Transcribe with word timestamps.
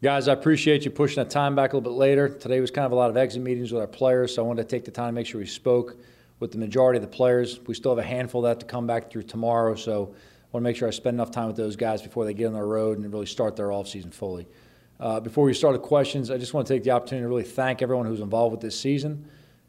Guys, 0.00 0.28
I 0.28 0.32
appreciate 0.32 0.84
you 0.84 0.92
pushing 0.92 1.16
that 1.16 1.28
time 1.28 1.56
back 1.56 1.72
a 1.72 1.76
little 1.76 1.90
bit 1.90 1.98
later. 1.98 2.28
Today 2.28 2.60
was 2.60 2.70
kind 2.70 2.86
of 2.86 2.92
a 2.92 2.94
lot 2.94 3.10
of 3.10 3.16
exit 3.16 3.42
meetings 3.42 3.72
with 3.72 3.80
our 3.80 3.88
players, 3.88 4.32
so 4.32 4.44
I 4.44 4.46
wanted 4.46 4.62
to 4.62 4.68
take 4.68 4.84
the 4.84 4.92
time 4.92 5.08
to 5.08 5.12
make 5.12 5.26
sure 5.26 5.40
we 5.40 5.46
spoke 5.48 5.96
with 6.38 6.52
the 6.52 6.58
majority 6.58 6.98
of 6.98 7.02
the 7.02 7.08
players. 7.08 7.58
We 7.66 7.74
still 7.74 7.90
have 7.90 7.98
a 7.98 8.08
handful 8.08 8.46
of 8.46 8.48
that 8.48 8.60
to 8.64 8.66
come 8.70 8.86
back 8.86 9.10
through 9.10 9.24
tomorrow, 9.24 9.74
so 9.74 10.14
I 10.14 10.46
want 10.52 10.62
to 10.62 10.68
make 10.68 10.76
sure 10.76 10.86
I 10.86 10.92
spend 10.92 11.16
enough 11.16 11.32
time 11.32 11.48
with 11.48 11.56
those 11.56 11.74
guys 11.74 12.00
before 12.00 12.24
they 12.24 12.32
get 12.32 12.46
on 12.46 12.52
the 12.52 12.62
road 12.62 12.98
and 12.98 13.12
really 13.12 13.26
start 13.26 13.56
their 13.56 13.70
offseason 13.70 14.14
fully. 14.14 14.46
Uh, 15.00 15.18
before 15.18 15.44
we 15.44 15.52
start 15.52 15.72
the 15.72 15.80
questions, 15.80 16.30
I 16.30 16.38
just 16.38 16.54
want 16.54 16.68
to 16.68 16.74
take 16.74 16.84
the 16.84 16.92
opportunity 16.92 17.24
to 17.24 17.28
really 17.28 17.42
thank 17.42 17.82
everyone 17.82 18.06
who's 18.06 18.20
involved 18.20 18.52
with 18.52 18.60
this 18.60 18.78
season, 18.78 19.28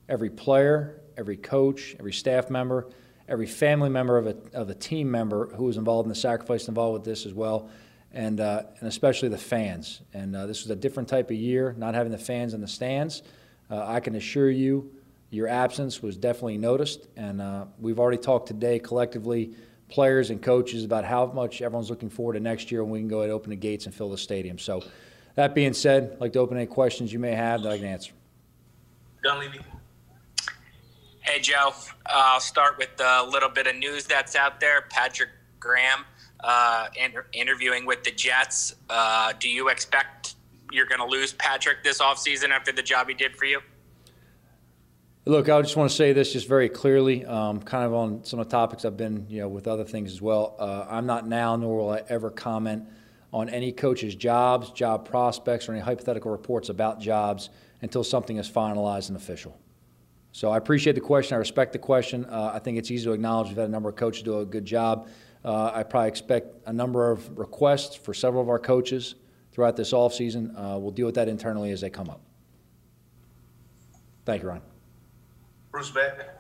every 0.09 0.29
player, 0.29 1.01
every 1.17 1.37
coach, 1.37 1.95
every 1.97 2.13
staff 2.13 2.51
member, 2.51 2.87
every 3.27 3.47
family 3.47 3.89
member 3.89 4.19
of 4.19 4.27
a, 4.27 4.35
of 4.53 4.69
a 4.69 4.75
team 4.75 5.09
member 5.09 5.47
who 5.55 5.63
was 5.63 5.77
involved 5.77 6.05
in 6.05 6.09
the 6.09 6.13
sacrifice 6.13 6.67
involved 6.67 6.93
with 6.93 7.03
this 7.03 7.25
as 7.25 7.33
well 7.33 7.67
and, 8.13 8.39
uh, 8.39 8.63
and 8.79 8.87
especially 8.87 9.29
the 9.29 9.37
fans. 9.37 10.01
And 10.13 10.35
uh, 10.35 10.45
this 10.45 10.63
was 10.63 10.71
a 10.71 10.75
different 10.75 11.09
type 11.09 11.29
of 11.29 11.37
year, 11.37 11.75
not 11.77 11.93
having 11.93 12.11
the 12.11 12.17
fans 12.17 12.53
in 12.53 12.61
the 12.61 12.67
stands. 12.67 13.23
Uh, 13.69 13.85
I 13.85 13.99
can 13.99 14.15
assure 14.15 14.49
you, 14.49 14.91
your 15.29 15.47
absence 15.47 16.01
was 16.01 16.17
definitely 16.17 16.57
noticed, 16.57 17.07
and 17.15 17.39
uh, 17.39 17.65
we've 17.79 17.99
already 17.99 18.17
talked 18.17 18.47
today 18.47 18.79
collectively, 18.79 19.53
players 19.87 20.31
and 20.31 20.41
coaches, 20.41 20.83
about 20.83 21.05
how 21.05 21.27
much 21.27 21.61
everyone's 21.61 21.89
looking 21.89 22.09
forward 22.09 22.33
to 22.33 22.39
next 22.39 22.71
year 22.71 22.83
when 22.83 22.91
we 22.91 22.99
can 22.99 23.07
go 23.07 23.17
ahead 23.19 23.29
and 23.29 23.35
open 23.35 23.51
the 23.51 23.55
gates 23.55 23.85
and 23.85 23.93
fill 23.93 24.09
the 24.09 24.17
stadium. 24.17 24.57
So, 24.57 24.83
that 25.35 25.53
being 25.53 25.73
said, 25.73 26.11
I'd 26.13 26.21
like 26.21 26.33
to 26.33 26.39
open 26.39 26.57
any 26.57 26.65
questions 26.65 27.13
you 27.13 27.19
may 27.19 27.33
have 27.33 27.61
that 27.61 27.71
I 27.71 27.77
can 27.77 27.85
answer. 27.85 28.11
Dunleavy. 29.23 29.59
Hey, 31.21 31.39
Joe. 31.39 31.69
Uh, 32.05 32.33
I'll 32.33 32.39
start 32.39 32.77
with 32.79 32.89
a 32.99 33.23
little 33.29 33.49
bit 33.49 33.67
of 33.67 33.75
news 33.75 34.05
that's 34.05 34.35
out 34.35 34.59
there. 34.59 34.81
Patrick 34.89 35.29
Graham 35.59 36.05
uh, 36.41 36.87
inter- 36.95 37.27
interviewing 37.33 37.85
with 37.85 38.03
the 38.03 38.11
Jets. 38.11 38.75
Uh, 38.89 39.33
do 39.39 39.49
you 39.49 39.69
expect 39.69 40.35
you're 40.71 40.85
going 40.85 40.99
to 40.99 41.07
lose 41.07 41.33
Patrick 41.33 41.83
this 41.83 41.99
offseason 41.99 42.49
after 42.49 42.71
the 42.71 42.83
job 42.83 43.07
he 43.07 43.13
did 43.13 43.35
for 43.35 43.45
you? 43.45 43.61
Look, 45.25 45.49
I 45.49 45.61
just 45.61 45.75
want 45.75 45.89
to 45.89 45.95
say 45.95 46.13
this 46.13 46.33
just 46.33 46.47
very 46.47 46.69
clearly, 46.69 47.25
um, 47.25 47.61
kind 47.61 47.85
of 47.85 47.93
on 47.93 48.23
some 48.23 48.39
of 48.39 48.47
the 48.47 48.51
topics 48.51 48.85
I've 48.85 48.97
been, 48.97 49.27
you 49.29 49.41
know, 49.41 49.47
with 49.47 49.67
other 49.67 49.83
things 49.83 50.11
as 50.11 50.21
well. 50.21 50.55
Uh, 50.57 50.87
I'm 50.89 51.05
not 51.05 51.27
now, 51.27 51.55
nor 51.55 51.77
will 51.77 51.89
I 51.91 52.03
ever 52.09 52.31
comment 52.31 52.87
on 53.31 53.49
any 53.49 53.71
coach's 53.71 54.15
jobs, 54.15 54.71
job 54.71 55.07
prospects, 55.07 55.67
or 55.67 55.73
any 55.73 55.81
hypothetical 55.81 56.31
reports 56.31 56.69
about 56.69 56.99
jobs 56.99 57.49
until 57.81 58.03
something 58.03 58.37
is 58.37 58.49
finalized 58.49 59.09
and 59.09 59.17
official. 59.17 59.59
So 60.31 60.51
I 60.51 60.57
appreciate 60.57 60.93
the 60.93 61.01
question. 61.01 61.35
I 61.35 61.37
respect 61.37 61.73
the 61.73 61.79
question. 61.79 62.25
Uh, 62.25 62.51
I 62.53 62.59
think 62.59 62.77
it's 62.77 62.89
easy 62.89 63.05
to 63.05 63.11
acknowledge 63.11 63.49
we've 63.49 63.57
had 63.57 63.67
a 63.67 63.71
number 63.71 63.89
of 63.89 63.95
coaches 63.95 64.23
do 64.23 64.39
a 64.39 64.45
good 64.45 64.65
job. 64.65 65.09
Uh, 65.43 65.71
I 65.73 65.83
probably 65.83 66.09
expect 66.09 66.47
a 66.65 66.73
number 66.73 67.11
of 67.11 67.37
requests 67.37 67.95
for 67.95 68.13
several 68.13 68.41
of 68.41 68.49
our 68.49 68.59
coaches 68.59 69.15
throughout 69.51 69.75
this 69.75 69.93
offseason. 69.93 70.53
Uh, 70.55 70.77
we'll 70.77 70.91
deal 70.91 71.05
with 71.05 71.15
that 71.15 71.27
internally 71.27 71.71
as 71.71 71.81
they 71.81 71.89
come 71.89 72.09
up. 72.09 72.21
Thank 74.25 74.43
you, 74.43 74.49
Ryan. 74.49 74.61
Bruce 75.71 75.89
Beck. 75.91 76.35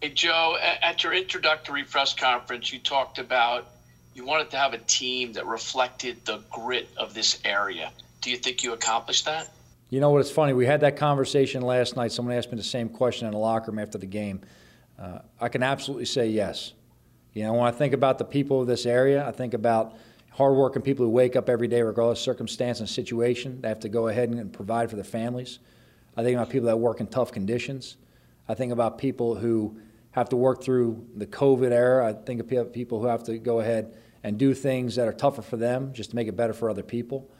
Hey, 0.00 0.10
Joe, 0.10 0.58
at 0.82 1.02
your 1.02 1.14
introductory 1.14 1.82
press 1.82 2.12
conference, 2.12 2.72
you 2.72 2.78
talked 2.78 3.18
about 3.18 3.68
you 4.14 4.24
wanted 4.24 4.50
to 4.50 4.56
have 4.56 4.72
a 4.72 4.78
team 4.78 5.32
that 5.34 5.46
reflected 5.46 6.24
the 6.24 6.42
grit 6.50 6.88
of 6.96 7.14
this 7.14 7.40
area. 7.44 7.92
Do 8.20 8.30
you 8.30 8.36
think 8.36 8.62
you 8.62 8.72
accomplished 8.72 9.24
that? 9.24 9.50
You 9.90 10.00
know 10.00 10.10
what? 10.10 10.20
It's 10.20 10.30
funny. 10.30 10.52
We 10.52 10.66
had 10.66 10.80
that 10.80 10.96
conversation 10.96 11.62
last 11.62 11.96
night. 11.96 12.12
Someone 12.12 12.34
asked 12.34 12.50
me 12.50 12.56
the 12.56 12.64
same 12.64 12.88
question 12.88 13.26
in 13.26 13.32
the 13.32 13.38
locker 13.38 13.70
room 13.70 13.78
after 13.78 13.98
the 13.98 14.06
game. 14.06 14.40
Uh, 14.98 15.18
I 15.40 15.48
can 15.48 15.62
absolutely 15.62 16.06
say 16.06 16.28
yes. 16.28 16.72
You 17.32 17.42
know, 17.42 17.52
when 17.52 17.66
I 17.66 17.70
think 17.70 17.92
about 17.92 18.18
the 18.18 18.24
people 18.24 18.62
of 18.62 18.66
this 18.66 18.86
area, 18.86 19.26
I 19.26 19.30
think 19.30 19.52
about 19.52 19.94
hardworking 20.30 20.82
people 20.82 21.04
who 21.04 21.10
wake 21.10 21.36
up 21.36 21.48
every 21.48 21.68
day, 21.68 21.82
regardless 21.82 22.20
of 22.20 22.24
circumstance 22.24 22.80
and 22.80 22.88
situation. 22.88 23.60
They 23.60 23.68
have 23.68 23.80
to 23.80 23.88
go 23.88 24.08
ahead 24.08 24.30
and 24.30 24.52
provide 24.52 24.90
for 24.90 24.96
their 24.96 25.04
families. 25.04 25.58
I 26.16 26.22
think 26.22 26.34
about 26.34 26.50
people 26.50 26.66
that 26.66 26.78
work 26.78 27.00
in 27.00 27.06
tough 27.06 27.32
conditions. 27.32 27.96
I 28.48 28.54
think 28.54 28.72
about 28.72 28.96
people 28.96 29.34
who 29.34 29.78
have 30.12 30.30
to 30.30 30.36
work 30.36 30.62
through 30.62 31.06
the 31.14 31.26
COVID 31.26 31.72
era. 31.72 32.08
I 32.08 32.12
think 32.14 32.40
of 32.40 32.72
people 32.72 33.00
who 33.00 33.06
have 33.06 33.24
to 33.24 33.38
go 33.38 33.60
ahead 33.60 33.94
and 34.22 34.38
do 34.38 34.54
things 34.54 34.96
that 34.96 35.06
are 35.06 35.12
tougher 35.12 35.42
for 35.42 35.58
them 35.58 35.92
just 35.92 36.10
to 36.10 36.16
make 36.16 36.28
it 36.28 36.36
better 36.36 36.54
for 36.54 36.70
other 36.70 36.82
people. 36.82 37.30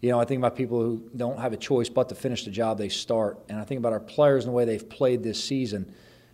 You 0.00 0.10
know, 0.10 0.20
I 0.20 0.24
think 0.24 0.38
about 0.38 0.56
people 0.56 0.80
who 0.80 1.10
don't 1.16 1.38
have 1.38 1.52
a 1.52 1.56
choice 1.56 1.88
but 1.88 2.08
to 2.08 2.14
finish 2.14 2.44
the 2.44 2.50
job 2.50 2.78
they 2.78 2.88
start. 2.88 3.38
And 3.48 3.58
I 3.58 3.64
think 3.64 3.78
about 3.78 3.92
our 3.92 4.00
players 4.00 4.44
and 4.44 4.52
the 4.52 4.56
way 4.56 4.64
they've 4.64 4.88
played 4.88 5.22
this 5.22 5.42
season 5.42 5.92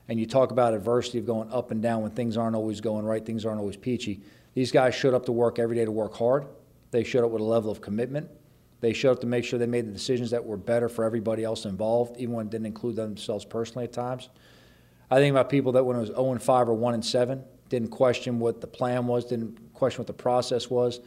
and 0.08 0.20
you 0.20 0.26
talk 0.26 0.50
about 0.50 0.74
adversity 0.74 1.18
of 1.18 1.26
going 1.26 1.50
up 1.52 1.70
and 1.70 1.82
down 1.82 2.02
when 2.02 2.12
things 2.12 2.36
aren't 2.36 2.56
always 2.56 2.80
going 2.80 3.04
right, 3.04 3.24
things 3.24 3.44
aren't 3.44 3.58
always 3.58 3.76
peachy. 3.76 4.20
These 4.54 4.70
guys 4.72 4.94
showed 4.94 5.14
up 5.14 5.26
to 5.26 5.32
work 5.32 5.58
every 5.58 5.76
day 5.76 5.84
to 5.84 5.90
work 5.90 6.14
hard. 6.14 6.46
They 6.90 7.04
showed 7.04 7.24
up 7.24 7.30
with 7.30 7.42
a 7.42 7.44
level 7.44 7.70
of 7.70 7.80
commitment. 7.80 8.30
They 8.80 8.92
showed 8.92 9.12
up 9.12 9.20
to 9.20 9.26
make 9.26 9.44
sure 9.44 9.58
they 9.58 9.66
made 9.66 9.86
the 9.86 9.92
decisions 9.92 10.30
that 10.30 10.44
were 10.44 10.56
better 10.56 10.88
for 10.88 11.04
everybody 11.04 11.44
else 11.44 11.64
involved, 11.64 12.16
even 12.18 12.34
when 12.34 12.46
it 12.46 12.50
didn't 12.50 12.66
include 12.66 12.96
themselves 12.96 13.44
personally 13.44 13.84
at 13.84 13.92
times. 13.92 14.28
I 15.10 15.16
think 15.16 15.30
about 15.30 15.50
people 15.50 15.72
that 15.72 15.84
when 15.84 15.96
it 15.96 16.00
was 16.00 16.08
0 16.10 16.32
and 16.32 16.42
5 16.42 16.68
or 16.68 16.74
1 16.74 16.94
and 16.94 17.04
7 17.04 17.42
didn't 17.68 17.88
question 17.88 18.38
what 18.38 18.60
the 18.60 18.66
plan 18.66 19.06
was, 19.06 19.24
didn't 19.24 19.74
question 19.74 19.98
what 19.98 20.06
the 20.06 20.12
process 20.12 20.70
was, 20.70 21.00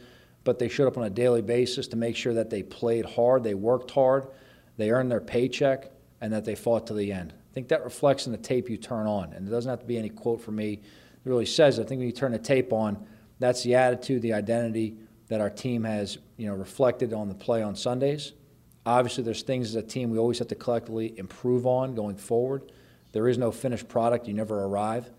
but 0.44 0.58
they 0.58 0.68
showed 0.68 0.86
up 0.86 0.96
on 0.96 1.04
a 1.04 1.10
daily 1.10 1.42
basis 1.42 1.86
to 1.88 1.96
make 1.96 2.16
sure 2.16 2.34
that 2.34 2.50
they 2.50 2.62
played 2.62 3.04
hard, 3.04 3.44
they 3.44 3.54
worked 3.54 3.90
hard, 3.90 4.26
they 4.76 4.90
earned 4.90 5.10
their 5.10 5.20
paycheck, 5.20 5.90
and 6.20 6.32
that 6.32 6.44
they 6.44 6.54
fought 6.54 6.86
to 6.86 6.94
the 6.94 7.12
end. 7.12 7.32
I 7.50 7.52
think 7.52 7.68
that 7.68 7.82
reflects 7.82 8.26
in 8.26 8.32
the 8.32 8.38
tape 8.38 8.70
you 8.70 8.76
turn 8.76 9.08
on. 9.08 9.32
And 9.32 9.46
it 9.46 9.50
doesn't 9.50 9.68
have 9.68 9.80
to 9.80 9.86
be 9.86 9.98
any 9.98 10.08
quote 10.08 10.40
from 10.40 10.56
me 10.56 10.76
that 10.76 11.30
really 11.30 11.46
says 11.46 11.78
it. 11.78 11.82
I 11.82 11.84
think 11.86 11.98
when 11.98 12.06
you 12.06 12.12
turn 12.12 12.30
the 12.30 12.38
tape 12.38 12.72
on, 12.72 13.04
that's 13.40 13.64
the 13.64 13.74
attitude, 13.74 14.22
the 14.22 14.34
identity 14.34 14.96
that 15.28 15.40
our 15.40 15.50
team 15.50 15.82
has, 15.82 16.18
you 16.36 16.46
know, 16.46 16.54
reflected 16.54 17.12
on 17.12 17.28
the 17.28 17.34
play 17.34 17.62
on 17.62 17.74
Sundays. 17.74 18.32
Obviously, 18.86 19.24
there's 19.24 19.42
things 19.42 19.68
as 19.68 19.74
a 19.74 19.82
team 19.82 20.10
we 20.10 20.18
always 20.18 20.38
have 20.38 20.48
to 20.48 20.54
collectively 20.54 21.18
improve 21.18 21.66
on 21.66 21.94
going 21.94 22.16
forward. 22.16 22.70
There 23.12 23.28
is 23.28 23.36
no 23.36 23.50
finished 23.50 23.88
product. 23.88 24.28
You 24.28 24.34
never 24.34 24.64
arrive. 24.64 25.10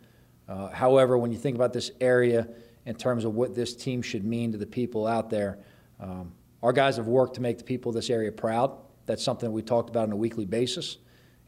Uh, 0.48 0.70
however, 0.70 1.18
when 1.18 1.32
you 1.32 1.38
think 1.38 1.56
about 1.56 1.74
this 1.74 1.92
area 2.00 2.48
in 2.86 2.96
terms 2.96 3.26
of 3.26 3.36
what 3.36 3.56
this 3.56 3.76
team 3.76 4.02
should 4.02 4.24
mean 4.24 4.54
to 4.54 4.58
the 4.58 4.66
people 4.66 5.06
out 5.06 5.30
there, 5.30 5.60
um, 6.00 6.32
our 6.64 6.72
guys 6.72 6.98
have 6.98 7.08
worked 7.08 7.36
to 7.36 7.42
make 7.42 7.58
the 7.58 7.64
people 7.64 7.90
of 7.90 7.96
this 7.96 8.10
area 8.10 8.32
proud. 8.32 8.78
That's 9.06 9.24
something 9.24 9.52
we 9.52 9.62
talked 9.62 9.90
about 9.90 10.04
on 10.04 10.12
a 10.14 10.18
weekly 10.18 10.46
basis. 10.46 10.98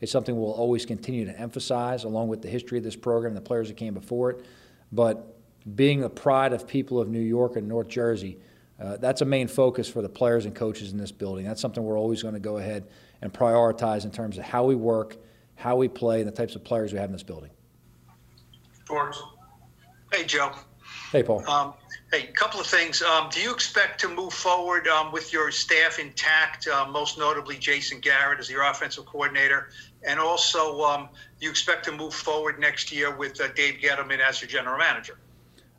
It's 0.04 0.12
something 0.12 0.38
we'll 0.38 0.52
always 0.52 0.86
continue 0.86 1.24
to 1.24 1.40
emphasize, 1.40 2.04
along 2.04 2.28
with 2.28 2.42
the 2.42 2.50
history 2.50 2.78
of 2.78 2.84
this 2.84 2.98
program, 2.98 3.30
and 3.30 3.38
the 3.38 3.48
players 3.48 3.70
that 3.70 3.78
came 3.78 3.94
before 3.94 4.32
it. 4.32 4.46
But 4.92 5.38
being 5.78 6.02
the 6.02 6.10
pride 6.10 6.52
of 6.52 6.68
people 6.68 7.00
of 7.00 7.08
New 7.08 7.22
York 7.22 7.56
and 7.56 7.70
North 7.70 7.88
Jersey, 7.88 8.38
uh, 8.82 8.98
that's 8.98 9.22
a 9.22 9.26
main 9.26 9.48
focus 9.48 9.88
for 9.88 10.02
the 10.02 10.10
players 10.10 10.44
and 10.44 10.54
coaches 10.54 10.92
in 10.92 10.98
this 10.98 11.14
building. 11.14 11.46
That's 11.46 11.62
something 11.62 11.82
we're 11.82 11.98
always 11.98 12.22
going 12.22 12.34
to 12.34 12.42
go 12.42 12.58
ahead 12.58 12.86
and 13.22 13.32
prioritize 13.32 14.04
in 14.04 14.12
terms 14.12 14.38
of 14.38 14.44
how 14.44 14.66
we 14.66 14.76
work, 14.76 15.16
how 15.56 15.78
we 15.78 15.88
play, 15.88 16.20
and 16.20 16.28
the 16.28 16.36
types 16.36 16.58
of 16.58 16.66
players 16.66 16.92
we 16.92 17.00
have 17.00 17.08
in 17.08 17.14
this 17.14 17.24
building. 17.24 17.52
George. 18.86 19.16
Hey, 20.12 20.26
Joe. 20.26 20.52
Hey, 21.14 21.24
Paul. 21.24 21.50
Um, 21.50 21.76
hey, 22.12 22.28
a 22.28 22.32
couple 22.34 22.60
of 22.60 22.68
things. 22.68 23.02
Um, 23.02 23.30
do 23.32 23.40
you 23.40 23.54
expect 23.54 24.02
to 24.02 24.10
move 24.10 24.34
forward 24.34 24.88
um, 24.90 25.14
with 25.14 25.32
your 25.32 25.50
staff 25.50 25.98
intact, 25.98 26.68
uh, 26.68 26.88
most 26.92 27.18
notably 27.18 27.58
Jason 27.58 28.02
Garrett 28.02 28.40
as 28.40 28.50
your 28.50 28.64
offensive 28.64 29.06
coordinator? 29.06 29.70
And 30.06 30.20
also, 30.20 30.82
um, 30.82 31.10
you 31.40 31.50
expect 31.50 31.86
to 31.86 31.92
move 31.92 32.14
forward 32.14 32.60
next 32.60 32.92
year 32.92 33.16
with 33.16 33.40
uh, 33.40 33.48
Dave 33.54 33.76
Gettleman 33.82 34.20
as 34.20 34.42
your 34.42 34.50
general 34.50 34.78
manager? 34.78 35.18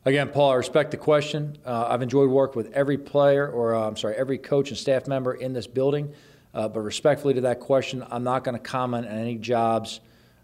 Again, 0.05 0.29
Paul, 0.29 0.51
I 0.51 0.55
respect 0.55 0.91
the 0.91 0.97
question. 0.97 1.57
Uh, 1.65 1.87
I've 1.89 2.01
enjoyed 2.03 2.29
work 2.29 2.55
with 2.55 2.71
every 2.73 2.97
player, 2.97 3.49
or 3.49 3.73
uh, 3.73 3.87
I'm 3.87 3.97
sorry, 3.97 4.15
every 4.15 4.37
coach 4.37 4.69
and 4.69 4.77
staff 4.77 5.07
member 5.07 5.33
in 5.33 5.53
this 5.53 5.65
building. 5.65 6.13
Uh, 6.53 6.67
but 6.67 6.81
respectfully 6.81 7.33
to 7.33 7.41
that 7.41 7.59
question, 7.59 8.05
I'm 8.09 8.23
not 8.23 8.43
going 8.43 8.55
to 8.55 8.63
comment 8.63 9.07
on 9.07 9.17
any 9.17 9.35
jobs, 9.35 9.99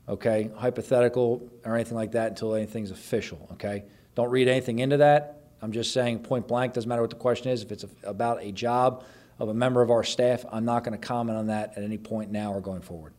okay, 0.10 0.50
hypothetical 0.58 1.50
or 1.64 1.76
anything 1.76 1.96
like 1.96 2.12
that 2.14 2.30
until 2.30 2.56
anything's 2.56 2.92
official, 2.92 3.48
okay? 3.54 3.84
Don't 4.16 4.30
read 4.30 4.48
anything 4.48 4.80
into 4.80 4.98
that. 4.98 5.42
I'm 5.62 5.72
just 5.72 5.94
saying 5.94 6.20
point 6.20 6.48
blank, 6.48 6.74
doesn't 6.74 6.90
matter 6.90 7.02
what 7.02 7.12
the 7.12 7.16
question 7.16 7.52
is. 7.52 7.62
If 7.62 7.72
it's 7.72 7.86
about 8.04 8.44
a 8.44 8.52
job 8.52 9.06
of 9.40 9.50
a 9.50 9.54
member 9.54 9.82
of 9.82 9.92
our 9.92 10.04
staff, 10.04 10.44
I'm 10.52 10.66
not 10.66 10.84
going 10.84 11.00
to 11.00 11.08
comment 11.08 11.38
on 11.38 11.48
that 11.48 11.78
at 11.78 11.84
any 11.84 11.98
point 11.98 12.32
now 12.32 12.52
or 12.52 12.62
going 12.62 12.82
forward. 12.82 13.14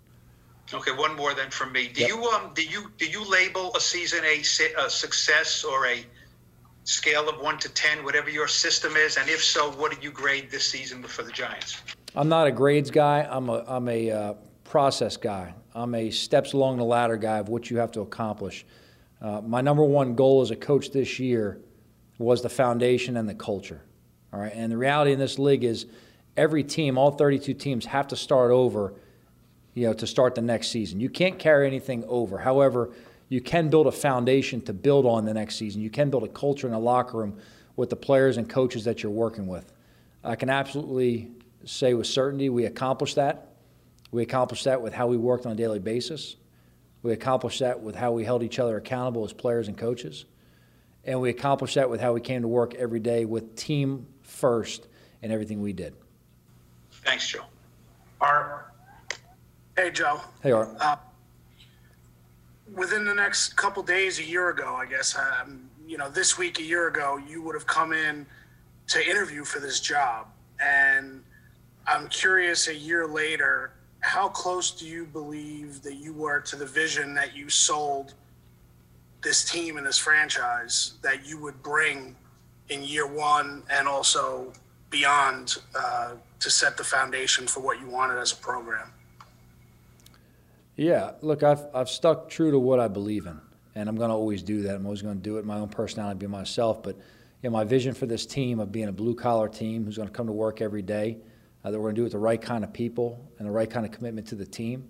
Okay, 0.74 0.92
one 0.92 1.16
more 1.16 1.34
then 1.34 1.50
from 1.50 1.72
me. 1.72 1.88
Do 1.88 2.00
Yep. 2.00 2.08
you 2.08 2.24
um 2.28 2.50
do 2.54 2.62
you 2.62 2.90
do 2.98 3.06
you 3.06 3.28
label 3.28 3.72
a 3.76 3.80
season 3.80 4.24
a, 4.24 4.40
a 4.40 4.90
success 4.90 5.64
or 5.64 5.86
a 5.86 6.04
scale 6.84 7.28
of 7.28 7.40
one 7.40 7.58
to 7.58 7.68
ten, 7.68 8.04
whatever 8.04 8.30
your 8.30 8.48
system 8.48 8.96
is? 8.96 9.16
And 9.16 9.28
if 9.28 9.42
so, 9.42 9.70
what 9.72 9.92
do 9.92 9.98
you 10.00 10.10
grade 10.10 10.50
this 10.50 10.64
season 10.64 11.02
for 11.02 11.22
the 11.22 11.32
Giants? 11.32 11.82
I'm 12.14 12.28
not 12.28 12.46
a 12.46 12.52
grades 12.52 12.90
guy. 12.90 13.26
I'm 13.28 13.48
a, 13.48 13.64
I'm 13.66 13.88
a 13.88 14.10
uh, 14.10 14.34
process 14.64 15.16
guy. 15.16 15.54
I'm 15.74 15.94
a 15.94 16.10
steps 16.10 16.52
along 16.52 16.76
the 16.76 16.84
ladder 16.84 17.16
guy 17.16 17.38
of 17.38 17.48
what 17.48 17.70
you 17.70 17.78
have 17.78 17.92
to 17.92 18.00
accomplish. 18.00 18.66
Uh, 19.20 19.40
my 19.40 19.60
number 19.60 19.84
one 19.84 20.14
goal 20.14 20.42
as 20.42 20.50
a 20.50 20.56
coach 20.56 20.90
this 20.90 21.18
year 21.18 21.60
was 22.18 22.42
the 22.42 22.48
foundation 22.48 23.16
and 23.16 23.28
the 23.28 23.34
culture. 23.34 23.82
All 24.32 24.40
right, 24.40 24.52
and 24.54 24.70
the 24.72 24.76
reality 24.76 25.12
in 25.12 25.18
this 25.18 25.38
league 25.38 25.64
is 25.64 25.86
every 26.36 26.64
team, 26.64 26.98
all 26.98 27.10
32 27.12 27.54
teams, 27.54 27.86
have 27.86 28.08
to 28.08 28.16
start 28.16 28.50
over. 28.50 28.94
You 29.74 29.86
know, 29.86 29.94
to 29.94 30.06
start 30.06 30.34
the 30.34 30.42
next 30.42 30.68
season, 30.68 31.00
you 31.00 31.08
can't 31.08 31.38
carry 31.38 31.66
anything 31.66 32.04
over. 32.06 32.38
However, 32.38 32.90
you 33.28 33.40
can 33.40 33.70
build 33.70 33.86
a 33.86 33.92
foundation 33.92 34.60
to 34.62 34.74
build 34.74 35.06
on 35.06 35.24
the 35.24 35.32
next 35.32 35.56
season. 35.56 35.80
You 35.80 35.88
can 35.88 36.10
build 36.10 36.24
a 36.24 36.28
culture 36.28 36.66
in 36.66 36.74
a 36.74 36.78
locker 36.78 37.16
room 37.16 37.38
with 37.76 37.88
the 37.88 37.96
players 37.96 38.36
and 38.36 38.48
coaches 38.48 38.84
that 38.84 39.02
you're 39.02 39.12
working 39.12 39.46
with. 39.46 39.72
I 40.22 40.36
can 40.36 40.50
absolutely 40.50 41.30
say 41.64 41.94
with 41.94 42.06
certainty 42.06 42.50
we 42.50 42.66
accomplished 42.66 43.16
that. 43.16 43.48
We 44.10 44.22
accomplished 44.22 44.64
that 44.64 44.82
with 44.82 44.92
how 44.92 45.06
we 45.06 45.16
worked 45.16 45.46
on 45.46 45.52
a 45.52 45.54
daily 45.54 45.78
basis. 45.78 46.36
We 47.02 47.12
accomplished 47.12 47.60
that 47.60 47.80
with 47.80 47.94
how 47.94 48.12
we 48.12 48.24
held 48.24 48.42
each 48.42 48.58
other 48.58 48.76
accountable 48.76 49.24
as 49.24 49.32
players 49.32 49.68
and 49.68 49.78
coaches. 49.78 50.26
And 51.04 51.20
we 51.20 51.30
accomplished 51.30 51.74
that 51.76 51.88
with 51.88 52.00
how 52.00 52.12
we 52.12 52.20
came 52.20 52.42
to 52.42 52.48
work 52.48 52.74
every 52.74 53.00
day 53.00 53.24
with 53.24 53.56
team 53.56 54.06
first 54.22 54.86
in 55.22 55.32
everything 55.32 55.60
we 55.62 55.72
did. 55.72 55.94
Thanks, 57.04 57.28
Joe. 57.28 57.44
Art. 58.20 58.71
Hey, 59.76 59.90
Joe. 59.90 60.20
Hey, 60.42 60.52
Art. 60.52 60.68
Within 62.74 63.06
the 63.06 63.14
next 63.14 63.56
couple 63.56 63.82
days, 63.82 64.18
a 64.18 64.22
year 64.22 64.50
ago, 64.50 64.74
I 64.74 64.84
guess, 64.84 65.16
um, 65.16 65.70
you 65.86 65.96
know, 65.96 66.10
this 66.10 66.36
week, 66.36 66.58
a 66.58 66.62
year 66.62 66.88
ago, 66.88 67.18
you 67.26 67.40
would 67.40 67.54
have 67.54 67.66
come 67.66 67.94
in 67.94 68.26
to 68.88 69.08
interview 69.08 69.44
for 69.44 69.60
this 69.60 69.80
job. 69.80 70.26
And 70.62 71.22
I'm 71.86 72.06
curious, 72.08 72.68
a 72.68 72.74
year 72.74 73.06
later, 73.06 73.72
how 74.00 74.28
close 74.28 74.70
do 74.72 74.86
you 74.86 75.06
believe 75.06 75.80
that 75.82 75.94
you 75.94 76.12
were 76.12 76.40
to 76.40 76.56
the 76.56 76.66
vision 76.66 77.14
that 77.14 77.34
you 77.34 77.48
sold 77.48 78.12
this 79.22 79.42
team 79.50 79.78
and 79.78 79.86
this 79.86 79.96
franchise 79.96 80.94
that 81.00 81.26
you 81.26 81.40
would 81.40 81.62
bring 81.62 82.14
in 82.68 82.82
year 82.82 83.06
one 83.06 83.62
and 83.70 83.88
also 83.88 84.52
beyond 84.90 85.56
uh, 85.74 86.12
to 86.40 86.50
set 86.50 86.76
the 86.76 86.84
foundation 86.84 87.46
for 87.46 87.60
what 87.60 87.80
you 87.80 87.88
wanted 87.88 88.18
as 88.18 88.32
a 88.32 88.36
program? 88.36 88.92
Yeah, 90.76 91.12
look, 91.20 91.42
I've, 91.42 91.62
I've 91.74 91.90
stuck 91.90 92.30
true 92.30 92.50
to 92.50 92.58
what 92.58 92.80
I 92.80 92.88
believe 92.88 93.26
in, 93.26 93.38
and 93.74 93.88
I'm 93.88 93.96
going 93.96 94.08
to 94.08 94.14
always 94.14 94.42
do 94.42 94.62
that. 94.62 94.74
I'm 94.74 94.86
always 94.86 95.02
going 95.02 95.16
to 95.16 95.22
do 95.22 95.36
it, 95.36 95.44
my 95.44 95.58
own 95.58 95.68
personality, 95.68 96.18
be 96.18 96.26
myself. 96.26 96.82
But 96.82 96.96
you 96.96 97.50
know, 97.50 97.50
my 97.50 97.64
vision 97.64 97.92
for 97.92 98.06
this 98.06 98.24
team 98.24 98.58
of 98.58 98.72
being 98.72 98.88
a 98.88 98.92
blue 98.92 99.14
collar 99.14 99.48
team 99.48 99.84
who's 99.84 99.96
going 99.96 100.08
to 100.08 100.14
come 100.14 100.26
to 100.26 100.32
work 100.32 100.62
every 100.62 100.82
day, 100.82 101.18
uh, 101.64 101.70
that 101.70 101.78
we're 101.78 101.86
going 101.86 101.96
to 101.96 102.00
do 102.00 102.06
it 102.06 102.10
the 102.10 102.18
right 102.18 102.40
kind 102.40 102.64
of 102.64 102.72
people 102.72 103.22
and 103.38 103.46
the 103.46 103.52
right 103.52 103.68
kind 103.68 103.84
of 103.84 103.92
commitment 103.92 104.26
to 104.28 104.34
the 104.34 104.46
team, 104.46 104.88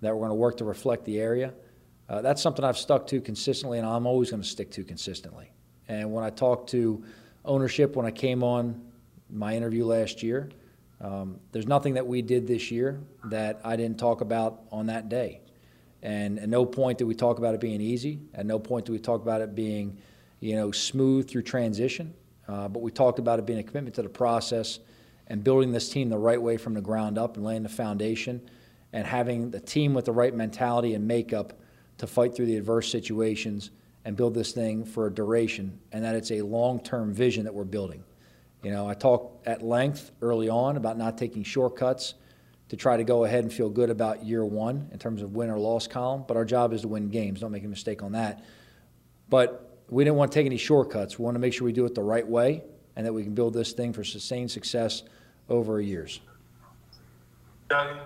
that 0.00 0.14
we're 0.14 0.20
going 0.20 0.30
to 0.30 0.36
work 0.36 0.56
to 0.58 0.64
reflect 0.64 1.04
the 1.04 1.18
area. 1.18 1.52
Uh, 2.08 2.20
that's 2.20 2.40
something 2.40 2.64
I've 2.64 2.78
stuck 2.78 3.06
to 3.08 3.20
consistently, 3.20 3.78
and 3.78 3.86
I'm 3.86 4.06
always 4.06 4.30
going 4.30 4.42
to 4.42 4.48
stick 4.48 4.70
to 4.72 4.84
consistently. 4.84 5.50
And 5.88 6.12
when 6.12 6.22
I 6.22 6.30
talked 6.30 6.70
to 6.70 7.02
ownership 7.44 7.96
when 7.96 8.06
I 8.06 8.10
came 8.10 8.42
on 8.42 8.80
my 9.30 9.54
interview 9.54 9.84
last 9.84 10.22
year, 10.22 10.50
um, 11.00 11.38
there's 11.52 11.66
nothing 11.66 11.94
that 11.94 12.06
we 12.06 12.22
did 12.22 12.46
this 12.46 12.70
year 12.70 13.00
that 13.24 13.60
I 13.64 13.76
didn't 13.76 13.98
talk 13.98 14.20
about 14.20 14.62
on 14.70 14.86
that 14.86 15.08
day. 15.08 15.40
And 16.02 16.38
at 16.38 16.48
no 16.48 16.66
point 16.66 16.98
did 16.98 17.04
we 17.04 17.14
talk 17.14 17.38
about 17.38 17.54
it 17.54 17.60
being 17.60 17.80
easy. 17.80 18.20
At 18.34 18.46
no 18.46 18.58
point 18.58 18.86
did 18.86 18.92
we 18.92 18.98
talk 18.98 19.22
about 19.22 19.40
it 19.40 19.54
being, 19.54 19.96
you 20.40 20.54
know, 20.54 20.70
smooth 20.70 21.28
through 21.28 21.42
transition. 21.42 22.14
Uh, 22.46 22.68
but 22.68 22.82
we 22.82 22.90
talked 22.90 23.18
about 23.18 23.38
it 23.38 23.46
being 23.46 23.58
a 23.58 23.62
commitment 23.62 23.94
to 23.96 24.02
the 24.02 24.08
process 24.08 24.80
and 25.28 25.42
building 25.42 25.72
this 25.72 25.88
team 25.88 26.10
the 26.10 26.18
right 26.18 26.40
way 26.40 26.58
from 26.58 26.74
the 26.74 26.80
ground 26.80 27.16
up 27.16 27.36
and 27.36 27.44
laying 27.44 27.62
the 27.62 27.68
foundation 27.68 28.40
and 28.92 29.06
having 29.06 29.50
the 29.50 29.60
team 29.60 29.94
with 29.94 30.04
the 30.04 30.12
right 30.12 30.34
mentality 30.34 30.94
and 30.94 31.08
makeup 31.08 31.54
to 31.98 32.06
fight 32.06 32.34
through 32.34 32.46
the 32.46 32.56
adverse 32.56 32.90
situations 32.90 33.70
and 34.04 34.16
build 34.16 34.34
this 34.34 34.52
thing 34.52 34.84
for 34.84 35.06
a 35.06 35.12
duration 35.12 35.78
and 35.92 36.04
that 36.04 36.14
it's 36.14 36.30
a 36.30 36.42
long-term 36.42 37.12
vision 37.14 37.44
that 37.44 37.54
we're 37.54 37.64
building. 37.64 38.04
You 38.64 38.70
know, 38.70 38.88
I 38.88 38.94
talked 38.94 39.46
at 39.46 39.62
length 39.62 40.10
early 40.22 40.48
on 40.48 40.78
about 40.78 40.96
not 40.96 41.18
taking 41.18 41.42
shortcuts 41.42 42.14
to 42.70 42.76
try 42.76 42.96
to 42.96 43.04
go 43.04 43.24
ahead 43.24 43.44
and 43.44 43.52
feel 43.52 43.68
good 43.68 43.90
about 43.90 44.24
year 44.24 44.44
one 44.44 44.88
in 44.90 44.98
terms 44.98 45.20
of 45.20 45.34
win 45.34 45.50
or 45.50 45.58
loss 45.58 45.86
column, 45.86 46.24
but 46.26 46.36
our 46.38 46.46
job 46.46 46.72
is 46.72 46.80
to 46.80 46.88
win 46.88 47.10
games. 47.10 47.40
Don't 47.40 47.52
make 47.52 47.64
a 47.64 47.68
mistake 47.68 48.02
on 48.02 48.12
that. 48.12 48.42
But 49.28 49.78
we 49.90 50.02
didn't 50.02 50.16
want 50.16 50.32
to 50.32 50.38
take 50.38 50.46
any 50.46 50.56
shortcuts. 50.56 51.18
We 51.18 51.26
want 51.26 51.34
to 51.34 51.40
make 51.40 51.52
sure 51.52 51.66
we 51.66 51.72
do 51.72 51.84
it 51.84 51.94
the 51.94 52.02
right 52.02 52.26
way 52.26 52.62
and 52.96 53.04
that 53.04 53.12
we 53.12 53.22
can 53.22 53.34
build 53.34 53.52
this 53.52 53.72
thing 53.72 53.92
for 53.92 54.02
sustained 54.02 54.50
success 54.50 55.02
over 55.50 55.78
years. 55.80 56.20
Doug. 57.68 57.98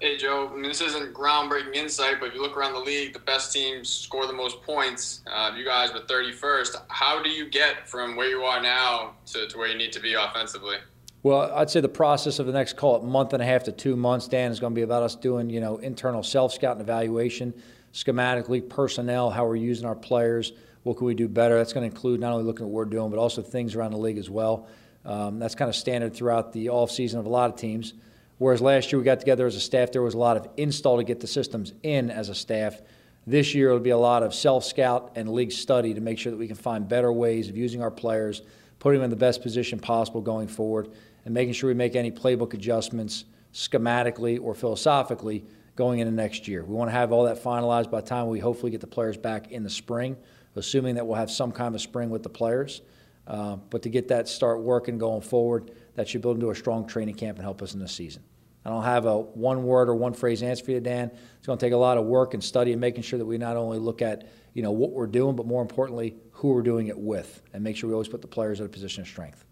Hey, 0.00 0.16
Joe. 0.16 0.48
I 0.50 0.54
mean, 0.54 0.62
this 0.62 0.80
isn't 0.80 1.12
groundbreaking 1.12 1.74
insight, 1.74 2.20
but 2.20 2.30
if 2.30 2.34
you 2.34 2.40
look 2.40 2.56
around 2.56 2.72
the 2.72 2.80
league, 2.80 3.12
the 3.12 3.18
best 3.18 3.52
teams 3.52 3.90
score 3.90 4.26
the 4.26 4.32
most 4.32 4.62
points. 4.62 5.20
Uh, 5.26 5.52
you 5.54 5.62
guys 5.62 5.92
were 5.92 6.00
31st. 6.00 6.84
How 6.88 7.22
do 7.22 7.28
you 7.28 7.50
get 7.50 7.86
from 7.86 8.16
where 8.16 8.26
you 8.26 8.42
are 8.42 8.62
now 8.62 9.16
to, 9.26 9.46
to 9.46 9.58
where 9.58 9.68
you 9.68 9.76
need 9.76 9.92
to 9.92 10.00
be 10.00 10.14
offensively? 10.14 10.76
Well, 11.22 11.52
I'd 11.54 11.68
say 11.68 11.82
the 11.82 11.88
process 11.90 12.38
of 12.38 12.46
the 12.46 12.52
next, 12.54 12.78
call 12.78 12.96
it 12.96 13.04
month 13.04 13.34
and 13.34 13.42
a 13.42 13.46
half 13.46 13.64
to 13.64 13.72
two 13.72 13.94
months, 13.94 14.26
Dan, 14.26 14.50
is 14.50 14.58
going 14.58 14.72
to 14.72 14.74
be 14.74 14.80
about 14.80 15.02
us 15.02 15.14
doing, 15.16 15.50
you 15.50 15.60
know, 15.60 15.76
internal 15.76 16.22
self-scout 16.22 16.76
and 16.76 16.80
evaluation, 16.80 17.52
schematically, 17.92 18.66
personnel, 18.66 19.28
how 19.28 19.44
we're 19.44 19.56
using 19.56 19.84
our 19.84 19.94
players, 19.94 20.54
what 20.82 20.96
can 20.96 21.08
we 21.08 21.14
do 21.14 21.28
better. 21.28 21.58
That's 21.58 21.74
going 21.74 21.86
to 21.86 21.94
include 21.94 22.20
not 22.20 22.32
only 22.32 22.44
looking 22.44 22.64
at 22.64 22.70
what 22.70 22.86
we're 22.86 22.90
doing, 22.90 23.10
but 23.10 23.18
also 23.18 23.42
things 23.42 23.74
around 23.74 23.90
the 23.90 23.98
league 23.98 24.16
as 24.16 24.30
well. 24.30 24.66
Um, 25.04 25.38
that's 25.38 25.54
kind 25.54 25.68
of 25.68 25.76
standard 25.76 26.14
throughout 26.14 26.54
the 26.54 26.70
off-season 26.70 27.20
of 27.20 27.26
a 27.26 27.28
lot 27.28 27.50
of 27.50 27.56
teams. 27.56 27.92
Whereas 28.40 28.62
last 28.62 28.90
year 28.90 28.98
we 28.98 29.04
got 29.04 29.20
together 29.20 29.46
as 29.46 29.54
a 29.54 29.60
staff, 29.60 29.92
there 29.92 30.00
was 30.00 30.14
a 30.14 30.18
lot 30.18 30.38
of 30.38 30.48
install 30.56 30.96
to 30.96 31.04
get 31.04 31.20
the 31.20 31.26
systems 31.26 31.74
in 31.82 32.10
as 32.10 32.30
a 32.30 32.34
staff. 32.34 32.80
This 33.26 33.54
year 33.54 33.68
it'll 33.68 33.80
be 33.80 33.90
a 33.90 33.98
lot 33.98 34.22
of 34.22 34.32
self-scout 34.34 35.12
and 35.14 35.28
league 35.28 35.52
study 35.52 35.92
to 35.92 36.00
make 36.00 36.18
sure 36.18 36.32
that 36.32 36.38
we 36.38 36.46
can 36.46 36.56
find 36.56 36.88
better 36.88 37.12
ways 37.12 37.50
of 37.50 37.56
using 37.58 37.82
our 37.82 37.90
players, 37.90 38.40
putting 38.78 39.00
them 39.00 39.04
in 39.04 39.10
the 39.10 39.16
best 39.16 39.42
position 39.42 39.78
possible 39.78 40.22
going 40.22 40.48
forward, 40.48 40.88
and 41.26 41.34
making 41.34 41.52
sure 41.52 41.68
we 41.68 41.74
make 41.74 41.94
any 41.94 42.10
playbook 42.10 42.54
adjustments 42.54 43.26
schematically 43.52 44.40
or 44.42 44.54
philosophically 44.54 45.44
going 45.76 45.98
into 45.98 46.10
next 46.10 46.48
year. 46.48 46.64
We 46.64 46.74
want 46.74 46.88
to 46.88 46.92
have 46.92 47.12
all 47.12 47.24
that 47.24 47.44
finalized 47.44 47.90
by 47.90 48.00
the 48.00 48.06
time 48.06 48.28
we 48.28 48.38
hopefully 48.38 48.72
get 48.72 48.80
the 48.80 48.86
players 48.86 49.18
back 49.18 49.52
in 49.52 49.64
the 49.64 49.68
spring, 49.68 50.16
assuming 50.56 50.94
that 50.94 51.06
we'll 51.06 51.16
have 51.16 51.30
some 51.30 51.52
kind 51.52 51.74
of 51.74 51.82
spring 51.82 52.08
with 52.08 52.22
the 52.22 52.30
players. 52.30 52.80
Uh, 53.26 53.56
but 53.68 53.82
to 53.82 53.90
get 53.90 54.08
that 54.08 54.28
start 54.28 54.62
working 54.62 54.96
going 54.96 55.20
forward, 55.20 55.72
that 55.94 56.08
should 56.08 56.22
build 56.22 56.36
into 56.36 56.48
a 56.48 56.54
strong 56.54 56.86
training 56.86 57.16
camp 57.16 57.36
and 57.36 57.44
help 57.44 57.60
us 57.60 57.74
in 57.74 57.80
the 57.80 57.86
season. 57.86 58.22
I 58.64 58.70
don't 58.70 58.84
have 58.84 59.06
a 59.06 59.18
one 59.18 59.64
word 59.64 59.88
or 59.88 59.94
one 59.94 60.12
phrase 60.12 60.42
answer 60.42 60.64
for 60.64 60.72
you, 60.72 60.80
Dan. 60.80 61.10
It's 61.38 61.46
going 61.46 61.58
to 61.58 61.64
take 61.64 61.72
a 61.72 61.78
lot 61.78 61.96
of 61.96 62.04
work 62.04 62.34
and 62.34 62.44
study 62.44 62.72
and 62.72 62.80
making 62.80 63.02
sure 63.02 63.18
that 63.18 63.24
we 63.24 63.38
not 63.38 63.56
only 63.56 63.78
look 63.78 64.02
at 64.02 64.28
you 64.52 64.62
know 64.62 64.72
what 64.72 64.90
we're 64.90 65.06
doing, 65.06 65.36
but 65.36 65.46
more 65.46 65.62
importantly, 65.62 66.16
who 66.32 66.52
we're 66.52 66.62
doing 66.62 66.88
it 66.88 66.98
with, 66.98 67.42
and 67.52 67.62
make 67.62 67.76
sure 67.76 67.88
we 67.88 67.94
always 67.94 68.08
put 68.08 68.20
the 68.20 68.28
players 68.28 68.60
at 68.60 68.66
a 68.66 68.68
position 68.68 69.02
of 69.02 69.08
strength. 69.08 69.44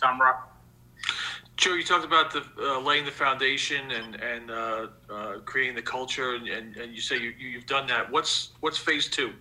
Tom 0.00 0.20
Rock. 0.20 0.50
Joe, 1.56 1.74
you 1.74 1.84
talked 1.84 2.04
about 2.04 2.32
the 2.32 2.44
uh, 2.58 2.80
laying 2.80 3.04
the 3.04 3.10
foundation 3.10 3.90
and 3.92 4.16
and 4.16 4.50
uh, 4.50 4.86
uh, 5.08 5.38
creating 5.44 5.76
the 5.76 5.82
culture, 5.82 6.34
and, 6.34 6.48
and, 6.48 6.76
and 6.76 6.92
you 6.92 7.00
say 7.00 7.16
you, 7.16 7.32
you 7.38 7.48
you've 7.48 7.66
done 7.66 7.86
that. 7.86 8.10
What's 8.10 8.52
what's 8.60 8.78
phase 8.78 9.08
two? 9.08 9.32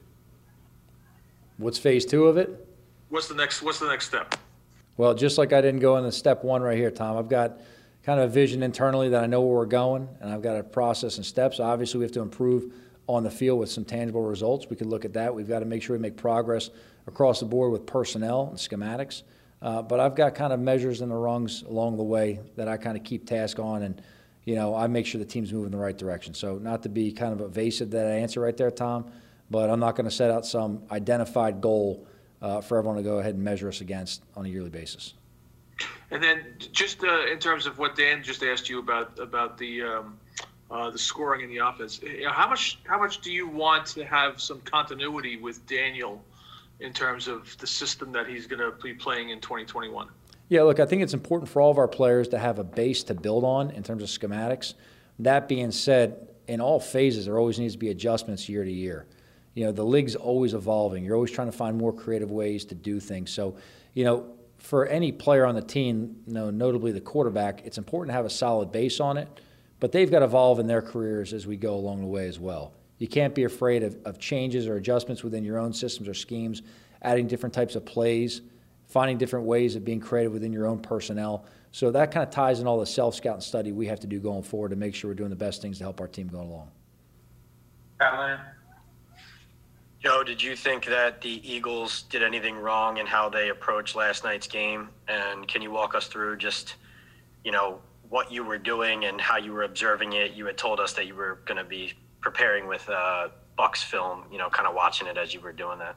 What's 1.58 1.80
phase 1.80 2.06
two 2.06 2.26
of 2.26 2.38
it? 2.38 2.68
What's 3.10 3.28
the 3.28 3.36
next 3.36 3.62
What's 3.62 3.80
the 3.80 3.88
next 3.88 4.08
step? 4.08 4.36
Well, 4.98 5.16
just 5.16 5.40
like 5.40 5.54
I 5.54 5.62
didn't 5.62 5.80
go 5.80 5.98
into 5.98 6.12
step 6.12 6.44
one 6.44 6.62
right 6.62 6.78
here, 6.78 6.92
Tom, 6.92 7.18
I've 7.18 7.30
got 7.30 7.60
kind 8.04 8.20
of 8.20 8.30
a 8.30 8.34
vision 8.34 8.64
internally 8.64 9.10
that 9.10 9.24
I 9.24 9.28
know 9.28 9.42
where 9.42 9.58
we're 9.58 9.66
going, 9.66 10.10
and 10.20 10.32
I've 10.32 10.42
got 10.42 10.58
a 10.58 10.64
process 10.64 11.18
and 11.18 11.26
steps. 11.26 11.60
Obviously, 11.60 12.00
we 12.00 12.06
have 12.06 12.12
to 12.14 12.22
improve 12.22 12.74
on 13.08 13.24
the 13.24 13.32
field 13.32 13.60
with 13.60 13.70
some 13.70 13.86
tangible 13.86 14.22
results. 14.22 14.68
We 14.70 14.76
can 14.76 14.90
look 14.90 15.06
at 15.06 15.14
that. 15.14 15.34
We've 15.34 15.48
got 15.48 15.60
to 15.60 15.66
make 15.66 15.82
sure 15.82 15.96
we 15.96 16.02
make 16.02 16.18
progress 16.18 16.70
across 17.08 17.40
the 17.40 17.46
board 17.46 17.72
with 17.72 17.86
personnel 17.86 18.48
and 18.50 18.58
schematics. 18.58 19.24
Uh, 19.62 19.82
but 19.82 20.00
I've 20.00 20.16
got 20.16 20.36
kind 20.36 20.52
of 20.52 20.60
measures 20.60 21.02
and 21.02 21.10
the 21.10 21.16
rungs 21.16 21.64
along 21.64 21.98
the 21.98 22.04
way 22.04 22.40
that 22.58 22.68
I 22.68 22.76
kind 22.76 22.98
of 22.98 23.04
keep 23.04 23.26
task 23.26 23.60
on, 23.60 23.84
and 23.84 24.02
you 24.44 24.56
know 24.56 24.76
I 24.76 24.88
make 24.88 25.06
sure 25.06 25.20
the 25.20 25.26
team's 25.26 25.54
moving 25.54 25.68
in 25.68 25.72
the 25.72 25.78
right 25.78 25.98
direction. 25.98 26.34
So 26.34 26.58
not 26.58 26.84
to 26.84 26.90
be 26.90 27.14
kind 27.14 27.34
of 27.34 27.40
evasive 27.40 27.92
that 27.92 28.08
answer 28.08 28.42
right 28.42 28.56
there, 28.58 28.72
Tom, 28.72 29.10
but 29.50 29.70
I'm 29.70 29.80
not 29.80 29.96
going 29.96 30.06
to 30.06 30.12
set 30.12 30.30
out 30.30 30.46
some 30.46 30.84
identified 30.92 31.62
goal 31.62 32.06
uh, 32.42 32.60
for 32.60 32.78
everyone 32.78 32.98
to 32.98 33.04
go 33.04 33.20
ahead 33.20 33.36
and 33.36 33.44
measure 33.44 33.70
us 33.70 33.80
against 33.80 34.22
on 34.36 34.46
a 34.46 34.50
yearly 34.50 34.70
basis. 34.70 35.14
And 36.12 36.22
then 36.22 36.46
just 36.72 37.04
uh, 37.04 37.26
in 37.26 37.40
terms 37.40 37.66
of 37.66 37.80
what 37.80 37.96
Dan 37.96 38.24
just 38.24 38.44
asked 38.44 38.70
you 38.70 38.80
about 38.80 39.18
about 39.20 39.58
the 39.58 39.82
um, 39.82 40.20
uh, 40.70 40.90
the 40.90 40.98
scoring 40.98 41.42
in 41.42 41.50
the 41.50 41.58
offense, 41.58 42.02
you 42.02 42.24
know, 42.24 42.32
how 42.32 42.48
much 42.48 42.80
how 42.86 43.00
much 43.00 43.22
do 43.22 43.32
you 43.32 43.48
want 43.48 43.86
to 43.88 44.06
have 44.06 44.40
some 44.40 44.62
continuity 44.62 45.38
with 45.38 45.66
Daniel 45.66 46.24
in 46.80 46.94
terms 46.94 47.28
of 47.28 47.56
the 47.60 47.68
system 47.68 48.12
that 48.12 48.28
he's 48.28 48.46
going 48.48 48.60
to 48.60 48.72
be 48.82 48.94
playing 48.94 49.30
in 49.30 49.40
2021? 49.40 50.08
Yeah, 50.50 50.64
look, 50.64 50.80
I 50.80 50.86
think 50.86 51.02
it's 51.02 51.14
important 51.14 51.50
for 51.50 51.62
all 51.62 51.72
of 51.72 51.78
our 51.78 51.88
players 51.88 52.28
to 52.30 52.38
have 52.38 52.60
a 52.60 52.64
base 52.64 53.04
to 53.04 53.14
build 53.14 53.44
on 53.44 53.72
in 53.72 53.82
terms 53.82 54.04
of 54.04 54.10
schematics. 54.10 54.74
That 55.20 55.48
being 55.48 55.72
said, 55.72 56.28
in 56.48 56.60
all 56.60 56.80
phases, 56.80 57.26
there 57.26 57.40
always 57.40 57.60
needs 57.60 57.74
to 57.74 57.80
be 57.80 57.90
adjustments 57.90 58.50
year 58.50 58.64
to 58.64 58.72
year. 58.72 59.06
You 59.56 59.66
know, 59.66 59.72
the 59.72 59.86
league's 59.86 60.16
always 60.16 60.54
evolving. 60.54 61.04
You're 61.04 61.16
always 61.16 61.32
trying 61.32 61.50
to 61.50 61.58
find 61.58 61.78
more 61.78 61.94
creative 61.94 62.32
ways 62.32 62.66
to 62.66 62.76
do 62.76 63.00
things. 63.00 63.32
So, 63.32 63.56
you 63.94 64.04
know, 64.04 64.26
for 64.64 64.86
any 64.88 65.12
player 65.12 65.46
on 65.46 65.56
the 65.56 65.62
team, 65.62 66.16
you 66.26 66.34
know, 66.34 66.50
notably 66.50 66.94
the 66.94 67.02
quarterback, 67.02 67.62
it's 67.66 67.78
important 67.78 68.12
to 68.12 68.14
have 68.14 68.26
a 68.26 68.30
solid 68.30 68.72
base 68.72 69.02
on 69.02 69.18
it, 69.18 69.28
but 69.82 69.92
they've 69.92 70.10
got 70.10 70.20
to 70.20 70.26
evolve 70.26 70.58
in 70.58 70.68
their 70.68 70.82
careers 70.82 71.34
as 71.34 71.46
we 71.46 71.58
go 71.58 71.76
along 71.76 72.00
the 72.00 72.08
way 72.08 72.30
as 72.30 72.40
well. 72.40 72.74
You 72.98 73.10
can't 73.10 73.36
be 73.36 73.44
afraid 73.44 73.84
of, 73.84 73.98
of 74.06 74.20
changes 74.20 74.66
or 74.66 74.78
adjustments 74.78 75.22
within 75.22 75.44
your 75.44 75.60
own 75.60 75.74
systems 75.74 76.08
or 76.08 76.14
schemes, 76.14 76.62
adding 77.02 77.28
different 77.28 77.54
types 77.54 77.76
of 77.76 77.86
plays, 77.86 78.42
finding 78.88 79.18
different 79.18 79.46
ways 79.46 79.76
of 79.76 79.84
being 79.84 80.00
creative 80.00 80.32
within 80.32 80.54
your 80.54 80.66
own 80.66 80.80
personnel. 80.80 81.46
So 81.74 81.92
that 81.92 82.12
kind 82.12 82.26
of 82.26 82.34
ties 82.34 82.62
in 82.62 82.68
all 82.68 82.80
the 82.80 82.86
self 82.86 83.16
scout 83.16 83.34
and 83.34 83.44
study 83.44 83.74
we 83.74 83.88
have 83.88 84.00
to 84.00 84.08
do 84.08 84.22
going 84.22 84.44
forward 84.44 84.70
to 84.70 84.78
make 84.78 84.96
sure 84.96 85.12
we're 85.12 85.16
doing 85.16 85.30
the 85.30 85.36
best 85.36 85.62
things 85.62 85.80
to 85.80 85.84
help 85.84 86.00
our 86.00 86.08
team 86.08 86.30
go 86.30 86.40
along. 86.40 86.72
Leonard. 88.00 88.40
Joe, 90.04 90.22
did 90.22 90.44
you 90.44 90.54
think 90.54 90.86
that 90.88 91.22
the 91.22 91.42
Eagles 91.50 92.02
did 92.10 92.24
anything 92.24 92.58
wrong 92.58 92.98
in 92.98 93.06
how 93.06 93.30
they 93.30 93.48
approached 93.48 93.96
last 93.96 94.26
night's 94.26 94.48
game? 94.48 94.90
And 95.08 95.48
can 95.48 95.62
you 95.62 95.72
walk 95.72 95.96
us 95.96 96.08
through 96.08 96.38
just, 96.38 96.76
you 97.46 97.54
know, 97.54 97.80
what 98.10 98.30
you 98.30 98.44
were 98.44 98.58
doing 98.58 99.06
and 99.06 99.22
how 99.22 99.38
you 99.38 99.54
were 99.54 99.64
observing 99.64 100.12
it? 100.12 100.34
You 100.34 100.46
had 100.46 100.58
told 100.58 100.82
us 100.82 100.92
that 100.94 101.08
you 101.08 101.16
were 101.16 101.40
going 101.46 101.58
to 101.58 101.64
be 101.64 101.94
preparing 102.20 102.68
with 102.68 102.88
uh, 102.90 103.30
Bucks 103.56 103.82
film, 103.82 104.26
you 104.30 104.38
know, 104.38 104.50
kind 104.50 104.68
of 104.68 104.76
watching 104.76 105.08
it 105.08 105.18
as 105.18 105.34
you 105.34 105.40
were 105.40 105.54
doing 105.54 105.80
that. 105.80 105.96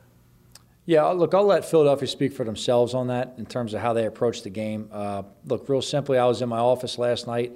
Yeah, 0.85 1.03
look, 1.07 1.35
I'll 1.35 1.45
let 1.45 1.65
Philadelphia 1.65 2.07
speak 2.07 2.33
for 2.33 2.45
themselves 2.45 2.95
on 2.95 3.09
that 3.09 3.35
in 3.39 3.47
terms 3.47 3.75
of 3.75 3.81
how 3.81 3.93
they 3.93 4.07
approached 4.07 4.45
the 4.45 4.51
game. 4.51 4.89
Uh, 4.93 5.25
look, 5.47 5.69
real 5.69 5.83
simply, 5.83 6.17
I 6.17 6.27
was 6.27 6.43
in 6.43 6.49
my 6.49 6.61
office 6.61 6.97
last 6.97 7.27
night. 7.27 7.51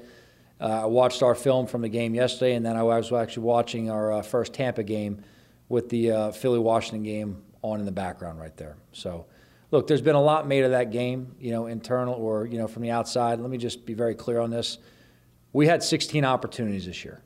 Uh, 0.60 0.82
I 0.82 0.86
watched 0.86 1.22
our 1.22 1.36
film 1.36 1.68
from 1.68 1.82
the 1.82 1.88
game 1.88 2.12
yesterday, 2.12 2.56
and 2.56 2.66
then 2.66 2.76
I 2.76 2.82
was 2.82 3.12
actually 3.12 3.44
watching 3.44 3.88
our 3.88 4.14
uh, 4.14 4.22
first 4.22 4.52
Tampa 4.52 4.82
game 4.82 5.22
with 5.70 5.88
the 5.88 6.10
uh, 6.10 6.30
Philly 6.32 6.58
Washington 6.58 7.02
game 7.02 7.42
on 7.62 7.78
in 7.78 7.86
the 7.86 7.92
background 7.92 8.38
right 8.38 8.54
there. 8.58 8.76
So, 8.92 9.24
look, 9.70 9.86
there's 9.86 10.02
been 10.02 10.16
a 10.16 10.20
lot 10.20 10.46
made 10.46 10.64
of 10.64 10.72
that 10.72 10.90
game, 10.90 11.34
you 11.40 11.52
know, 11.52 11.66
internal 11.66 12.14
or 12.14 12.44
you 12.44 12.58
know 12.58 12.68
from 12.68 12.82
the 12.82 12.90
outside. 12.90 13.40
Let 13.40 13.48
me 13.48 13.56
just 13.56 13.86
be 13.86 13.94
very 13.94 14.14
clear 14.14 14.40
on 14.40 14.50
this. 14.50 14.76
We 15.54 15.66
had 15.66 15.82
16 15.82 16.24
opportunities 16.24 16.84
this 16.84 17.04
year. 17.04 17.22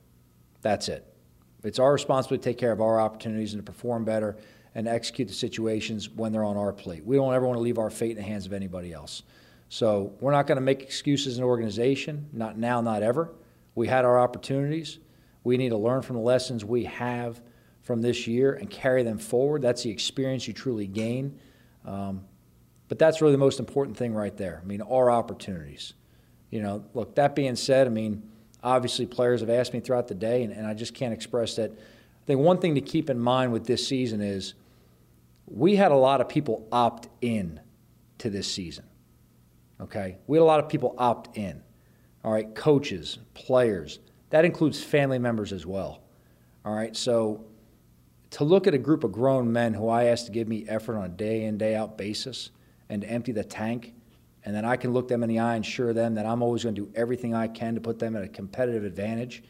That's 0.62 0.88
it. 0.88 1.04
It's 1.64 1.78
our 1.78 1.92
responsibility 1.92 2.42
to 2.42 2.50
take 2.50 2.58
care 2.58 2.72
of 2.72 2.80
our 2.80 3.00
opportunities 3.00 3.54
and 3.54 3.64
to 3.64 3.72
perform 3.72 4.04
better 4.04 4.36
and 4.74 4.86
execute 4.86 5.28
the 5.28 5.34
situations 5.34 6.10
when 6.10 6.32
they're 6.32 6.44
on 6.44 6.56
our 6.56 6.72
plate. 6.72 7.04
We 7.04 7.16
don't 7.16 7.32
ever 7.32 7.46
want 7.46 7.56
to 7.56 7.62
leave 7.62 7.78
our 7.78 7.90
fate 7.90 8.12
in 8.12 8.16
the 8.16 8.22
hands 8.22 8.44
of 8.44 8.52
anybody 8.52 8.92
else. 8.92 9.22
So 9.68 10.12
we're 10.20 10.32
not 10.32 10.46
going 10.46 10.56
to 10.56 10.62
make 10.62 10.82
excuses 10.82 11.34
as 11.34 11.38
an 11.38 11.44
organization, 11.44 12.28
not 12.32 12.58
now, 12.58 12.80
not 12.80 13.02
ever. 13.02 13.30
We 13.74 13.88
had 13.88 14.04
our 14.04 14.18
opportunities. 14.18 14.98
We 15.44 15.56
need 15.56 15.70
to 15.70 15.76
learn 15.76 16.02
from 16.02 16.16
the 16.16 16.22
lessons 16.22 16.64
we 16.64 16.84
have 16.84 17.40
from 17.84 18.02
this 18.02 18.26
year 18.26 18.54
and 18.54 18.68
carry 18.68 19.02
them 19.02 19.18
forward. 19.18 19.62
That's 19.62 19.82
the 19.82 19.90
experience 19.90 20.48
you 20.48 20.54
truly 20.54 20.86
gain. 20.86 21.38
Um, 21.84 22.24
but 22.88 22.98
that's 22.98 23.20
really 23.20 23.32
the 23.32 23.38
most 23.38 23.60
important 23.60 23.96
thing 23.96 24.14
right 24.14 24.36
there. 24.36 24.60
I 24.62 24.66
mean, 24.66 24.82
our 24.82 25.10
opportunities. 25.10 25.94
You 26.50 26.62
know, 26.62 26.84
look, 26.94 27.14
that 27.14 27.34
being 27.34 27.56
said, 27.56 27.86
I 27.86 27.90
mean, 27.90 28.28
obviously 28.62 29.06
players 29.06 29.40
have 29.40 29.50
asked 29.50 29.72
me 29.72 29.80
throughout 29.80 30.08
the 30.08 30.14
day, 30.14 30.42
and, 30.42 30.52
and 30.52 30.66
I 30.66 30.74
just 30.74 30.94
can't 30.94 31.12
express 31.12 31.56
that. 31.56 31.70
I 31.70 32.26
think 32.26 32.40
one 32.40 32.58
thing 32.58 32.74
to 32.74 32.80
keep 32.80 33.10
in 33.10 33.18
mind 33.18 33.52
with 33.52 33.66
this 33.66 33.86
season 33.86 34.20
is 34.20 34.54
we 35.46 35.76
had 35.76 35.92
a 35.92 35.96
lot 35.96 36.20
of 36.20 36.28
people 36.28 36.66
opt 36.72 37.08
in 37.20 37.60
to 38.18 38.30
this 38.30 38.50
season. 38.50 38.84
Okay? 39.80 40.16
We 40.26 40.38
had 40.38 40.42
a 40.42 40.46
lot 40.46 40.60
of 40.60 40.68
people 40.68 40.94
opt 40.96 41.36
in. 41.36 41.62
All 42.24 42.32
right, 42.32 42.54
coaches, 42.54 43.18
players. 43.34 43.98
That 44.30 44.46
includes 44.46 44.82
family 44.82 45.18
members 45.18 45.52
as 45.52 45.66
well. 45.66 46.00
All 46.64 46.74
right, 46.74 46.96
so 46.96 47.44
to 48.34 48.44
look 48.44 48.66
at 48.66 48.74
a 48.74 48.78
group 48.78 49.02
of 49.02 49.10
grown 49.12 49.52
men 49.52 49.74
who 49.74 49.88
I 49.88 50.04
ask 50.04 50.26
to 50.26 50.32
give 50.32 50.46
me 50.46 50.64
effort 50.68 50.96
on 50.96 51.04
a 51.04 51.08
day 51.08 51.44
in, 51.44 51.58
day 51.58 51.74
out 51.74 51.98
basis 51.98 52.50
and 52.88 53.02
to 53.02 53.08
empty 53.08 53.32
the 53.32 53.44
tank, 53.44 53.94
and 54.44 54.54
then 54.54 54.64
I 54.64 54.76
can 54.76 54.92
look 54.92 55.08
them 55.08 55.22
in 55.22 55.28
the 55.28 55.40
eye 55.40 55.56
and 55.56 55.64
assure 55.64 55.92
them 55.92 56.14
that 56.14 56.26
I'm 56.26 56.42
always 56.42 56.62
going 56.62 56.74
to 56.74 56.82
do 56.82 56.92
everything 56.94 57.34
I 57.34 57.48
can 57.48 57.74
to 57.74 57.80
put 57.80 57.98
them 57.98 58.14
at 58.14 58.22
a 58.22 58.28
competitive 58.28 58.84
advantage 58.84 59.42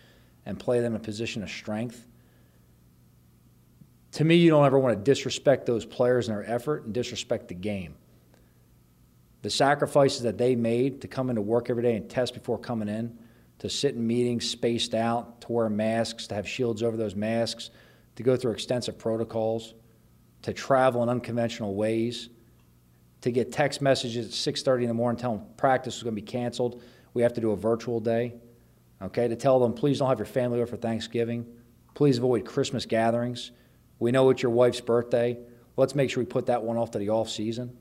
and 0.47 0.59
play 0.59 0.81
them 0.81 0.95
in 0.95 1.00
a 1.00 1.05
position 1.05 1.43
of 1.43 1.50
strength 1.50 2.07
to 4.14 4.25
me, 4.25 4.37
you 4.37 4.50
don't 4.50 4.64
ever 4.64 4.79
want 4.79 4.97
to 4.97 5.03
disrespect 5.03 5.67
those 5.67 5.85
players 5.85 6.29
and 6.29 6.37
their 6.37 6.49
effort 6.49 6.85
and 6.85 6.95
disrespect 6.95 7.49
the 7.49 7.55
game. 7.55 7.97
The 9.43 9.50
sacrifices 9.50 10.23
that 10.23 10.38
they 10.38 10.55
made 10.55 11.00
to 11.00 11.09
come 11.09 11.31
into 11.31 11.43
work 11.43 11.69
every 11.69 11.83
day 11.83 11.97
and 11.97 12.09
test 12.09 12.33
before 12.33 12.57
coming 12.57 12.88
in, 12.88 13.19
to 13.59 13.69
sit 13.69 13.97
in 13.97 14.07
meetings 14.07 14.49
spaced 14.49 14.95
out, 14.95 15.41
to 15.43 15.53
wear 15.53 15.69
masks, 15.69 16.29
to 16.29 16.35
have 16.37 16.49
shields 16.49 16.81
over 16.81 16.97
those 16.97 17.17
masks, 17.17 17.71
to 18.16 18.23
go 18.23 18.37
through 18.37 18.52
extensive 18.52 18.99
protocols, 18.99 19.75
to 20.42 20.52
travel 20.52 21.02
in 21.02 21.09
unconventional 21.09 21.75
ways, 21.75 22.28
to 23.23 23.30
get 23.30 23.50
text 23.50 23.80
messages 23.80 24.26
at 24.26 24.33
6:30 24.33 24.83
in 24.83 24.88
the 24.88 24.94
morning 24.94 25.18
telling 25.18 25.38
them 25.38 25.49
practice 25.56 25.97
is 25.97 26.02
going 26.02 26.14
to 26.14 26.21
be 26.21 26.26
canceled. 26.26 26.83
We 27.14 27.23
have 27.23 27.33
to 27.35 27.40
do 27.40 27.52
a 27.52 27.56
virtual 27.56 28.00
day. 28.00 28.35
Okay, 29.00 29.28
to 29.28 29.37
tell 29.37 29.59
them 29.59 29.73
please 29.73 29.99
don't 29.99 30.09
have 30.09 30.18
your 30.18 30.26
family 30.26 30.59
over 30.61 30.66
for 30.66 30.76
Thanksgiving. 30.76 31.47
Please 31.94 32.18
avoid 32.18 32.44
Christmas 32.44 32.87
gatherings. 32.87 33.52
We 33.99 34.12
know 34.12 34.28
it's 34.30 34.42
your 34.42 34.52
wife's 34.52 34.80
birthday. 34.80 35.38
Let's 35.76 35.94
make 35.94 36.11
sure 36.11 36.23
we 36.23 36.26
put 36.26 36.47
that 36.47 36.62
one 36.62 36.76
off 36.76 36.90
to 36.92 36.99
the 36.99 37.11
off 37.11 37.30
season. 37.30 37.76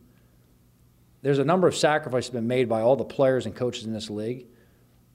There's 1.21 1.39
a 1.39 1.45
number 1.45 1.67
of 1.67 1.75
sacrifices 1.75 2.29
that 2.29 2.37
have 2.37 2.43
been 2.43 2.47
made 2.47 2.69
by 2.69 2.81
all 2.81 2.95
the 2.95 3.05
players 3.05 3.45
and 3.45 3.55
coaches 3.55 3.85
in 3.85 3.93
this 3.93 4.09
league. 4.09 4.47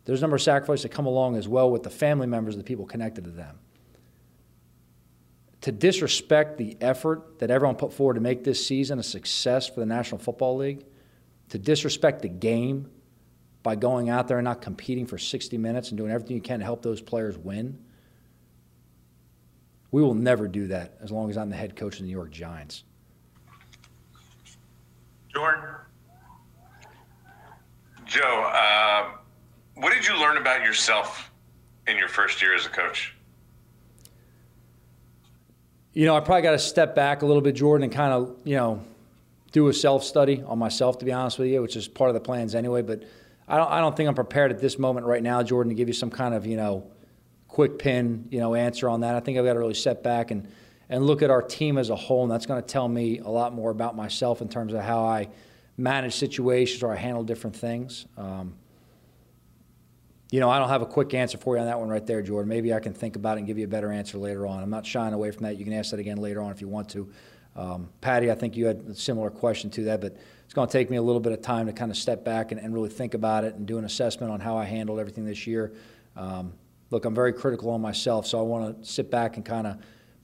There's 0.04 0.20
a 0.20 0.22
number 0.22 0.36
of 0.36 0.42
sacrifices 0.42 0.84
that 0.84 0.90
come 0.90 1.06
along 1.06 1.36
as 1.36 1.46
well 1.46 1.70
with 1.70 1.82
the 1.82 1.90
family 1.90 2.26
members 2.26 2.54
of 2.54 2.58
the 2.58 2.64
people 2.64 2.86
connected 2.86 3.24
to 3.24 3.30
them. 3.30 3.58
To 5.62 5.72
disrespect 5.72 6.56
the 6.56 6.76
effort 6.80 7.40
that 7.40 7.50
everyone 7.50 7.76
put 7.76 7.92
forward 7.92 8.14
to 8.14 8.20
make 8.20 8.44
this 8.44 8.64
season 8.64 8.98
a 8.98 9.02
success 9.02 9.68
for 9.68 9.80
the 9.80 9.86
National 9.86 10.18
Football 10.18 10.56
League, 10.58 10.84
to 11.48 11.58
disrespect 11.58 12.22
the 12.22 12.28
game 12.28 12.90
by 13.62 13.74
going 13.74 14.08
out 14.08 14.28
there 14.28 14.38
and 14.38 14.44
not 14.44 14.62
competing 14.62 15.06
for 15.06 15.18
60 15.18 15.58
minutes 15.58 15.88
and 15.88 15.98
doing 15.98 16.12
everything 16.12 16.36
you 16.36 16.42
can 16.42 16.60
to 16.60 16.64
help 16.64 16.82
those 16.82 17.00
players 17.00 17.36
win 17.36 17.78
we 19.90 20.02
will 20.02 20.14
never 20.14 20.48
do 20.48 20.66
that 20.68 20.94
as 21.00 21.10
long 21.10 21.30
as 21.30 21.36
I'm 21.36 21.48
the 21.50 21.56
head 21.56 21.76
coach 21.76 21.94
of 21.94 22.00
the 22.00 22.06
New 22.06 22.12
York 22.12 22.30
Giants. 22.30 22.84
Jordan. 25.32 25.64
Joe, 28.04 28.50
uh, 28.54 29.10
what 29.74 29.92
did 29.92 30.06
you 30.06 30.18
learn 30.18 30.38
about 30.38 30.62
yourself 30.62 31.30
in 31.86 31.96
your 31.96 32.08
first 32.08 32.40
year 32.40 32.54
as 32.54 32.66
a 32.66 32.70
coach? 32.70 33.14
You 35.92 36.06
know, 36.06 36.16
I 36.16 36.20
probably 36.20 36.42
got 36.42 36.52
to 36.52 36.58
step 36.58 36.94
back 36.94 37.22
a 37.22 37.26
little 37.26 37.42
bit, 37.42 37.54
Jordan, 37.54 37.84
and 37.84 37.92
kind 37.92 38.12
of, 38.12 38.36
you 38.44 38.56
know, 38.56 38.82
do 39.52 39.68
a 39.68 39.72
self 39.72 40.04
study 40.04 40.42
on 40.46 40.58
myself, 40.58 40.98
to 40.98 41.04
be 41.04 41.12
honest 41.12 41.38
with 41.38 41.48
you, 41.48 41.62
which 41.62 41.76
is 41.76 41.88
part 41.88 42.10
of 42.10 42.14
the 42.14 42.20
plans 42.20 42.54
anyway. 42.54 42.82
But 42.82 43.04
I 43.48 43.56
don't, 43.56 43.70
I 43.70 43.80
don't 43.80 43.96
think 43.96 44.08
I'm 44.08 44.14
prepared 44.14 44.52
at 44.52 44.60
this 44.60 44.78
moment 44.78 45.06
right 45.06 45.22
now, 45.22 45.42
Jordan, 45.42 45.70
to 45.70 45.74
give 45.74 45.88
you 45.88 45.94
some 45.94 46.10
kind 46.10 46.34
of, 46.34 46.46
you 46.46 46.56
know, 46.56 46.86
quick 47.48 47.78
pin, 47.78 48.28
you 48.30 48.38
know, 48.38 48.54
answer 48.54 48.88
on 48.88 49.00
that. 49.00 49.14
I 49.14 49.20
think 49.20 49.38
I've 49.38 49.44
got 49.44 49.54
to 49.54 49.58
really 49.58 49.74
step 49.74 50.02
back 50.02 50.30
and 50.30 50.48
and 50.90 51.06
look 51.06 51.22
at 51.22 51.30
our 51.30 51.42
team 51.42 51.76
as 51.76 51.90
a 51.90 51.96
whole, 51.96 52.22
and 52.22 52.32
that's 52.32 52.46
going 52.46 52.60
to 52.62 52.66
tell 52.66 52.88
me 52.88 53.18
a 53.18 53.28
lot 53.28 53.52
more 53.52 53.70
about 53.70 53.94
myself 53.94 54.40
in 54.40 54.48
terms 54.48 54.72
of 54.72 54.80
how 54.80 55.04
I 55.04 55.28
manage 55.76 56.14
situations 56.14 56.82
or 56.82 56.92
I 56.92 56.96
handle 56.96 57.22
different 57.24 57.56
things. 57.56 58.06
Um, 58.16 58.54
you 60.30 60.40
know, 60.40 60.50
I 60.50 60.58
don't 60.58 60.68
have 60.68 60.82
a 60.82 60.86
quick 60.86 61.14
answer 61.14 61.38
for 61.38 61.56
you 61.56 61.60
on 61.60 61.66
that 61.66 61.78
one 61.78 61.88
right 61.88 62.06
there, 62.06 62.20
Jordan. 62.20 62.48
Maybe 62.48 62.74
I 62.74 62.80
can 62.80 62.92
think 62.92 63.16
about 63.16 63.36
it 63.36 63.40
and 63.40 63.46
give 63.46 63.58
you 63.58 63.64
a 63.64 63.68
better 63.68 63.90
answer 63.90 64.18
later 64.18 64.46
on. 64.46 64.62
I'm 64.62 64.70
not 64.70 64.84
shying 64.84 65.14
away 65.14 65.30
from 65.30 65.44
that. 65.44 65.56
You 65.56 65.64
can 65.64 65.72
ask 65.72 65.90
that 65.90 66.00
again 66.00 66.18
later 66.18 66.42
on 66.42 66.50
if 66.50 66.60
you 66.60 66.68
want 66.68 66.90
to. 66.90 67.10
Um, 67.56 67.88
Patty, 68.00 68.30
I 68.30 68.34
think 68.34 68.56
you 68.56 68.66
had 68.66 68.84
a 68.88 68.94
similar 68.94 69.30
question 69.30 69.70
to 69.70 69.84
that, 69.84 70.00
but 70.00 70.16
it's 70.44 70.54
going 70.54 70.68
to 70.68 70.72
take 70.72 70.90
me 70.90 70.96
a 70.96 71.02
little 71.02 71.20
bit 71.20 71.32
of 71.32 71.40
time 71.40 71.66
to 71.66 71.72
kind 71.72 71.90
of 71.90 71.96
step 71.96 72.24
back 72.24 72.52
and, 72.52 72.60
and 72.60 72.74
really 72.74 72.90
think 72.90 73.14
about 73.14 73.44
it 73.44 73.54
and 73.54 73.66
do 73.66 73.78
an 73.78 73.84
assessment 73.84 74.30
on 74.30 74.38
how 74.38 74.56
I 74.56 74.64
handled 74.64 75.00
everything 75.00 75.24
this 75.24 75.46
year. 75.46 75.72
Um, 76.14 76.52
look, 76.90 77.04
I'm 77.04 77.14
very 77.14 77.32
critical 77.32 77.70
on 77.70 77.80
myself, 77.80 78.26
so 78.26 78.38
I 78.38 78.42
want 78.42 78.82
to 78.82 78.88
sit 78.88 79.10
back 79.10 79.36
and 79.36 79.44
kind 79.44 79.66
of 79.66 79.78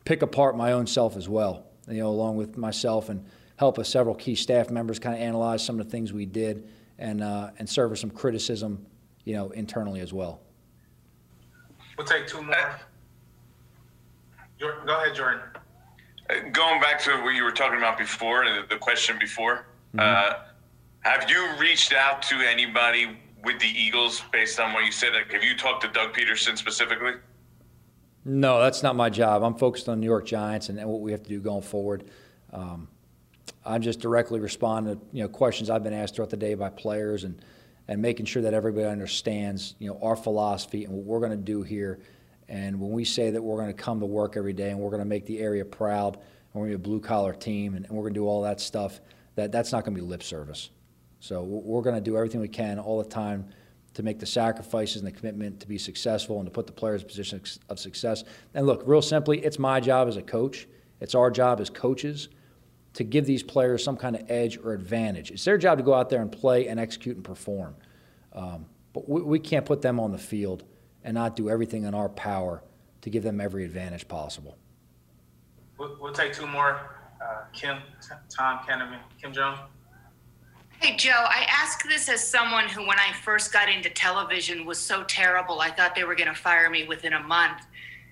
pick 0.04 0.22
apart 0.22 0.56
my 0.56 0.72
own 0.72 0.86
self 0.86 1.16
as 1.16 1.28
well, 1.28 1.66
you 1.88 1.98
know, 1.98 2.08
along 2.08 2.36
with 2.36 2.56
myself 2.56 3.08
and 3.08 3.24
help 3.56 3.78
us 3.78 3.88
several 3.88 4.14
key 4.14 4.34
staff 4.34 4.70
members 4.70 4.98
kind 4.98 5.14
of 5.16 5.22
analyze 5.22 5.64
some 5.64 5.80
of 5.80 5.86
the 5.86 5.90
things 5.90 6.12
we 6.12 6.26
did 6.26 6.68
and, 6.98 7.22
uh, 7.22 7.50
and 7.58 7.68
serve 7.68 7.92
as 7.92 8.00
some 8.00 8.10
criticism, 8.10 8.84
you 9.24 9.34
know, 9.34 9.50
internally 9.50 10.00
as 10.00 10.12
well. 10.12 10.40
We'll 11.96 12.06
take 12.06 12.26
two 12.26 12.42
more. 12.42 12.80
Jordan, 14.58 14.86
go 14.86 15.00
ahead, 15.00 15.14
Jordan. 15.14 15.40
Uh, 16.30 16.34
going 16.52 16.80
back 16.80 16.98
to 17.00 17.10
what 17.22 17.34
you 17.34 17.44
were 17.44 17.52
talking 17.52 17.78
about 17.78 17.98
before, 17.98 18.44
the 18.68 18.76
question 18.76 19.18
before, 19.18 19.66
mm-hmm. 19.94 20.00
uh, 20.00 20.44
have 21.00 21.28
you 21.28 21.46
reached 21.58 21.92
out 21.92 22.22
to 22.22 22.36
anybody 22.36 23.18
with 23.44 23.58
the 23.60 23.66
Eagles 23.66 24.22
based 24.32 24.58
on 24.58 24.72
what 24.72 24.84
you 24.84 24.92
said? 24.92 25.12
Like, 25.12 25.32
have 25.32 25.44
you 25.44 25.56
talked 25.56 25.82
to 25.82 25.88
Doug 25.88 26.14
Pederson 26.14 26.56
specifically? 26.56 27.12
No, 28.24 28.60
that's 28.60 28.82
not 28.82 28.96
my 28.96 29.10
job. 29.10 29.42
I'm 29.42 29.54
focused 29.54 29.88
on 29.88 30.00
New 30.00 30.06
York 30.06 30.24
Giants 30.24 30.70
and, 30.70 30.78
and 30.78 30.88
what 30.88 31.02
we 31.02 31.12
have 31.12 31.22
to 31.22 31.28
do 31.28 31.40
going 31.40 31.62
forward. 31.62 32.04
Um, 32.52 32.88
I'm 33.66 33.82
just 33.82 34.00
directly 34.00 34.40
responding 34.40 34.96
to 34.96 35.00
you 35.12 35.22
know 35.22 35.28
questions 35.28 35.68
I've 35.68 35.82
been 35.82 35.92
asked 35.92 36.16
throughout 36.16 36.30
the 36.30 36.36
day 36.36 36.54
by 36.54 36.70
players 36.70 37.24
and 37.24 37.42
and 37.88 38.00
making 38.00 38.26
sure 38.26 38.42
that 38.42 38.54
everybody 38.54 38.86
understands 38.86 39.74
you 39.78 39.88
know 39.88 39.98
our 40.02 40.16
philosophy 40.16 40.84
and 40.84 40.92
what 40.92 41.04
we're 41.04 41.20
going 41.20 41.30
to 41.30 41.36
do 41.36 41.62
here. 41.62 42.00
And 42.48 42.78
when 42.78 42.90
we 42.90 43.04
say 43.04 43.30
that 43.30 43.42
we're 43.42 43.56
going 43.56 43.74
to 43.74 43.82
come 43.82 44.00
to 44.00 44.06
work 44.06 44.36
every 44.36 44.52
day 44.52 44.70
and 44.70 44.78
we're 44.78 44.90
going 44.90 45.02
to 45.02 45.08
make 45.08 45.24
the 45.26 45.40
area 45.40 45.64
proud 45.64 46.16
and 46.16 46.24
we're 46.54 46.66
going 46.66 46.72
to 46.72 46.78
be 46.78 46.82
a 46.82 46.88
blue 46.88 47.00
collar 47.00 47.32
team 47.32 47.74
and, 47.74 47.86
and 47.86 47.94
we're 47.94 48.02
going 48.02 48.14
to 48.14 48.20
do 48.20 48.26
all 48.26 48.42
that 48.42 48.60
stuff, 48.60 49.00
that 49.34 49.50
that's 49.50 49.72
not 49.72 49.84
going 49.84 49.96
to 49.96 50.00
be 50.02 50.06
lip 50.06 50.22
service. 50.22 50.70
So 51.20 51.42
we're 51.42 51.80
going 51.80 51.94
to 51.94 52.02
do 52.02 52.16
everything 52.16 52.42
we 52.42 52.48
can 52.48 52.78
all 52.78 53.02
the 53.02 53.08
time 53.08 53.46
to 53.94 54.02
make 54.02 54.18
the 54.18 54.26
sacrifices 54.26 54.96
and 54.96 55.06
the 55.06 55.12
commitment 55.12 55.60
to 55.60 55.68
be 55.68 55.78
successful 55.78 56.38
and 56.38 56.46
to 56.46 56.50
put 56.50 56.66
the 56.66 56.72
players 56.72 57.00
in 57.00 57.08
position 57.08 57.40
of 57.70 57.78
success. 57.78 58.24
And 58.52 58.66
look, 58.66 58.82
real 58.84 59.00
simply, 59.00 59.38
it's 59.42 59.58
my 59.58 59.80
job 59.80 60.08
as 60.08 60.18
a 60.18 60.22
coach. 60.22 60.68
It's 61.00 61.14
our 61.14 61.30
job 61.30 61.60
as 61.60 61.70
coaches 61.70 62.28
to 62.94 63.04
give 63.04 63.26
these 63.26 63.42
players 63.42 63.82
some 63.84 63.96
kind 63.96 64.16
of 64.16 64.30
edge 64.30 64.56
or 64.56 64.72
advantage. 64.72 65.30
It's 65.30 65.44
their 65.44 65.58
job 65.58 65.78
to 65.78 65.84
go 65.84 65.92
out 65.92 66.08
there 66.08 66.22
and 66.22 66.30
play 66.30 66.68
and 66.68 66.80
execute 66.80 67.16
and 67.16 67.24
perform. 67.24 67.74
Um, 68.32 68.66
but 68.92 69.08
we, 69.08 69.22
we 69.22 69.38
can't 69.38 69.66
put 69.66 69.82
them 69.82 70.00
on 70.00 70.12
the 70.12 70.18
field 70.18 70.64
and 71.02 71.14
not 71.14 71.36
do 71.36 71.50
everything 71.50 71.84
in 71.84 71.94
our 71.94 72.08
power 72.08 72.62
to 73.02 73.10
give 73.10 73.22
them 73.22 73.40
every 73.40 73.64
advantage 73.64 74.08
possible. 74.08 74.56
We'll, 75.76 75.96
we'll 76.00 76.12
take 76.12 76.32
two 76.32 76.46
more. 76.46 76.78
Uh, 77.20 77.42
Kim, 77.52 77.78
Tom 78.28 78.60
Canavan, 78.66 79.00
Kim 79.20 79.32
Jones. 79.32 79.58
Hey, 80.80 80.96
Joe, 80.96 81.10
I 81.12 81.46
ask 81.48 81.82
this 81.88 82.08
as 82.08 82.26
someone 82.26 82.68
who, 82.68 82.86
when 82.86 82.98
I 82.98 83.12
first 83.22 83.52
got 83.52 83.68
into 83.68 83.88
television, 83.90 84.66
was 84.66 84.78
so 84.78 85.02
terrible. 85.04 85.60
I 85.60 85.70
thought 85.70 85.94
they 85.94 86.04
were 86.04 86.14
going 86.14 86.28
to 86.28 86.34
fire 86.34 86.68
me 86.68 86.86
within 86.86 87.14
a 87.14 87.22
month, 87.22 87.62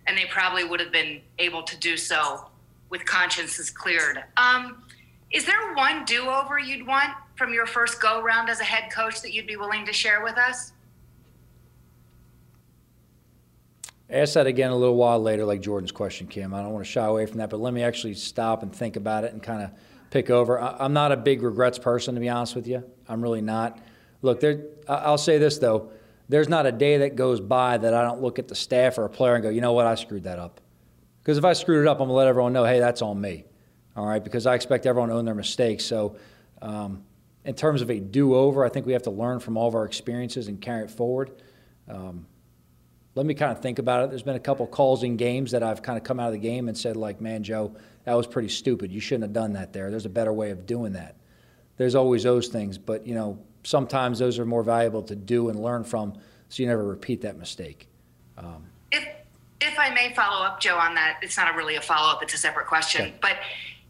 and 0.07 0.17
they 0.17 0.25
probably 0.27 0.65
would 0.65 0.81
have 0.81 0.93
been 0.93 1.21
able 1.39 1.63
to 1.65 1.77
do 1.79 1.97
so 1.97 2.49
with 2.93 3.05
consciences 3.07 3.71
cleared. 3.71 4.23
Um, 4.37 4.85
is 5.33 5.47
there 5.47 5.75
one 5.75 6.05
do 6.05 6.29
over 6.29 6.59
you'd 6.59 6.87
want 6.87 7.11
from 7.35 7.53
your 7.53 7.65
first 7.65 8.01
go 8.01 8.23
round 8.23 8.51
as 8.51 8.61
a 8.61 8.65
head 8.65 8.93
coach 8.93 9.23
that 9.23 9.33
you'd 9.33 9.47
be 9.47 9.57
willing 9.57 9.87
to 9.87 9.93
share 9.95 10.23
with 10.23 10.37
us? 10.37 10.73
Ask 14.11 14.35
that 14.35 14.47
again 14.47 14.71
a 14.71 14.77
little 14.77 14.97
while 14.97 15.21
later, 15.21 15.47
like 15.47 15.63
Jordan's 15.63 15.91
question, 15.91 16.27
Kim. 16.27 16.53
I 16.53 16.61
don't 16.63 16.73
want 16.73 16.85
to 16.85 16.91
shy 16.91 17.07
away 17.07 17.25
from 17.25 17.39
that, 17.39 17.49
but 17.49 17.61
let 17.61 17.73
me 17.73 17.83
actually 17.83 18.13
stop 18.13 18.63
and 18.63 18.71
think 18.73 18.97
about 18.97 19.25
it 19.25 19.33
and 19.33 19.43
kind 19.43 19.63
of 19.63 19.71
pick 20.11 20.29
over. 20.29 20.61
I, 20.61 20.85
am 20.85 20.93
not 20.93 21.13
a 21.13 21.17
big 21.17 21.43
regrets 21.43 21.79
person, 21.79 22.15
to 22.15 22.21
be 22.21 22.29
honest 22.29 22.55
with 22.55 22.69
you. 22.69 22.85
I'm 23.09 23.23
really 23.23 23.41
not. 23.41 23.79
Look, 24.21 24.41
there. 24.41 24.67
I'll 24.87 25.17
say 25.17 25.39
this 25.39 25.57
though: 25.57 25.91
there's 26.29 26.51
not 26.51 26.67
a 26.67 26.73
day 26.73 26.99
that 26.99 27.17
goes 27.17 27.41
by 27.41 27.79
that 27.79 27.95
I 27.95 28.03
don't 28.03 28.21
look 28.21 28.39
at 28.39 28.49
the 28.49 28.55
staff 28.55 28.99
or 28.99 29.07
a 29.07 29.09
player 29.09 29.35
and 29.35 29.43
go, 29.43 29.49
you 29.49 29.63
know 29.63 29.73
what, 29.73 29.87
I 29.87 29.95
screwed 29.95 30.25
that 30.25 30.39
up. 30.39 30.62
Because 31.23 31.39
if 31.39 31.45
I 31.45 31.53
screwed 31.53 31.87
it 31.87 31.89
up, 31.89 32.01
I'm 32.01 32.07
gonna 32.07 32.15
let 32.15 32.27
everyone 32.27 32.53
know, 32.53 32.65
hey, 32.65 32.81
that's 32.81 33.03
on 33.03 33.21
me. 33.21 33.45
All 33.97 34.07
right, 34.07 34.23
because 34.23 34.47
I 34.47 34.55
expect 34.55 34.87
everyone 34.87 35.11
to 35.11 35.15
own 35.15 35.25
their 35.25 35.35
mistakes. 35.35 35.85
So, 35.85 36.17
um, 36.61 37.05
in 37.45 37.55
terms 37.55 37.83
of 37.83 37.91
a 37.91 37.99
do-over, 37.99 38.65
I 38.65 38.69
think 38.69 38.87
we 38.87 38.93
have 38.93 39.03
to 39.03 39.11
learn 39.11 39.41
from 39.41 39.57
all 39.57 39.69
of 39.69 39.75
our 39.75 39.85
experiences 39.85 40.49
and 40.49 40.61
carry 40.61 40.85
it 40.85 40.91
forward. 40.91 41.33
Um, 41.89 42.27
let 43.15 43.27
me 43.27 43.35
kind 43.35 43.53
of 43.53 43.61
think 43.61 43.79
about 43.79 44.05
it. 44.05 44.11
There's 44.11 44.23
been 44.23 44.37
a 44.37 44.41
couple 44.41 44.67
calls 44.67 45.03
in 45.03 45.17
games 45.17 45.51
that 45.51 45.63
I've 45.63 45.83
kind 45.83 45.99
of 45.99 46.05
come 46.05 46.19
out 46.19 46.29
of 46.29 46.33
the 46.33 46.39
game 46.39 46.69
and 46.69 46.79
said, 46.79 46.97
like, 46.97 47.21
man, 47.21 47.43
Joe, 47.43 47.75
that 48.05 48.15
was 48.15 48.27
pretty 48.27 48.49
stupid. 48.49 48.91
You 48.91 49.01
shouldn't 49.01 49.25
have 49.25 49.33
done 49.33 49.53
that 49.53 49.73
there. 49.73 49.91
There's 49.91 50.07
a 50.07 50.11
better 50.11 50.33
way 50.33 50.51
of 50.51 50.67
doing 50.67 50.93
that. 50.93 51.17
There's 51.77 51.95
always 51.95 52.23
those 52.23 52.49
things, 52.49 52.79
but 52.79 53.07
you 53.07 53.15
know, 53.15 53.39
sometimes 53.65 54.19
those 54.19 54.39
are 54.39 54.47
more 54.47 54.63
valuable 54.63 55.03
to 55.03 55.17
do 55.17 55.49
and 55.49 55.61
learn 55.61 55.85
from, 55.85 56.15
so 56.49 56.63
you 56.63 56.69
never 56.69 56.85
repeat 56.85 57.23
that 57.23 57.37
mistake. 57.37 57.89
Um, 58.39 58.67
if 59.63 59.79
I 59.79 59.91
may 59.91 60.15
follow 60.15 60.45
up, 60.45 60.61
Joe, 60.61 60.77
on 60.77 60.95
that, 60.95 61.19
it's 61.23 61.37
not 61.37 61.53
a 61.53 61.57
really 61.57 61.77
a 61.77 61.81
follow 61.81 62.11
up; 62.11 62.23
it's 62.23 62.35
a 62.35 62.39
separate 62.39 62.67
question. 62.67 63.03
Okay. 63.03 63.15
But 63.21 63.37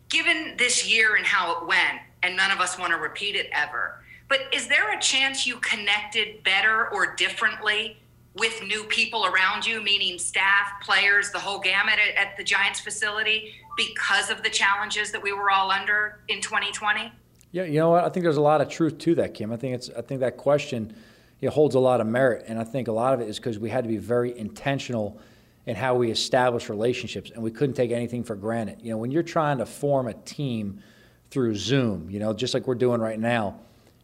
given 0.09 0.55
this 0.57 0.91
year 0.91 1.17
and 1.17 1.27
how 1.27 1.61
it 1.61 1.67
went, 1.67 2.01
and 2.23 2.37
none 2.37 2.51
of 2.51 2.61
us 2.61 2.79
want 2.79 2.93
to 2.93 2.99
repeat 2.99 3.35
it 3.35 3.49
ever, 3.53 4.03
but 4.29 4.41
is 4.53 4.69
there 4.69 4.97
a 4.97 5.01
chance 5.01 5.47
you 5.47 5.57
connected 5.57 6.43
better 6.45 6.89
or 6.89 7.15
differently? 7.15 7.97
with 8.35 8.63
new 8.63 8.85
people 8.85 9.27
around 9.27 9.67
you, 9.67 9.83
meaning 9.83 10.19
staff, 10.19 10.73
players, 10.83 11.31
the 11.31 11.39
whole 11.39 11.59
gamut 11.59 11.99
at, 11.99 12.17
at, 12.17 12.37
the 12.37 12.43
Giants 12.43 12.81
facility 12.81 13.55
because 13.77 14.31
of 14.31 14.43
the 14.43 14.49
challenges 14.49 15.13
that 15.13 15.23
we 15.23 15.33
were 15.33 15.51
all 15.51 15.71
under 15.71 16.21
in 16.29 16.41
2020? 16.41 17.13
Yeah, 17.51 17.65
you 17.65 17.79
know 17.79 17.91
what? 17.91 18.05
I 18.05 18.09
think 18.09 18.25
there's 18.25 18.39
a 18.39 18.43
lot 18.43 18.63
of 18.63 18.69
truth 18.69 18.97
to 18.99 19.15
that, 19.17 19.35
Kim. 19.35 19.53
I 19.53 19.57
think 19.57 19.75
it's 19.75 19.91
I 19.91 20.01
think 20.01 20.21
that 20.21 20.39
question 20.39 20.95
it 21.43 21.51
holds 21.51 21.75
a 21.75 21.79
lot 21.79 22.01
of 22.01 22.07
merit, 22.07 22.47
and 22.49 22.59
I 22.59 22.65
think 22.65 22.89
a 22.89 22.93
lot 22.93 23.13
of 23.13 23.21
it 23.21 23.29
is 23.29 23.37
because 23.39 23.59
we 23.59 23.69
had 23.69 23.85
to 23.85 23.89
be 23.89 23.99
very 23.99 24.37
intentional 24.39 25.21
in 25.67 25.77
how 25.77 25.95
we 25.95 26.11
establish 26.11 26.69
relationships, 26.69 27.31
and 27.31 27.43
we 27.43 27.51
couldn't 27.51 27.75
take 27.75 27.91
anything 27.91 28.25
for 28.25 28.35
granted. 28.35 28.79
You 28.83 28.91
know, 28.91 28.99
when 28.99 29.11
you're 29.11 29.23
trying 29.23 29.59
to 29.59 29.67
form 29.67 30.09
a 30.09 30.15
team 30.15 30.81
through 31.31 31.55
Zoom, 31.55 32.11
you 32.11 32.19
know, 32.19 32.33
just 32.33 32.55
like 32.55 32.67
we're 32.67 32.75
doing 32.75 33.01
right 33.01 33.19
now, 33.19 33.61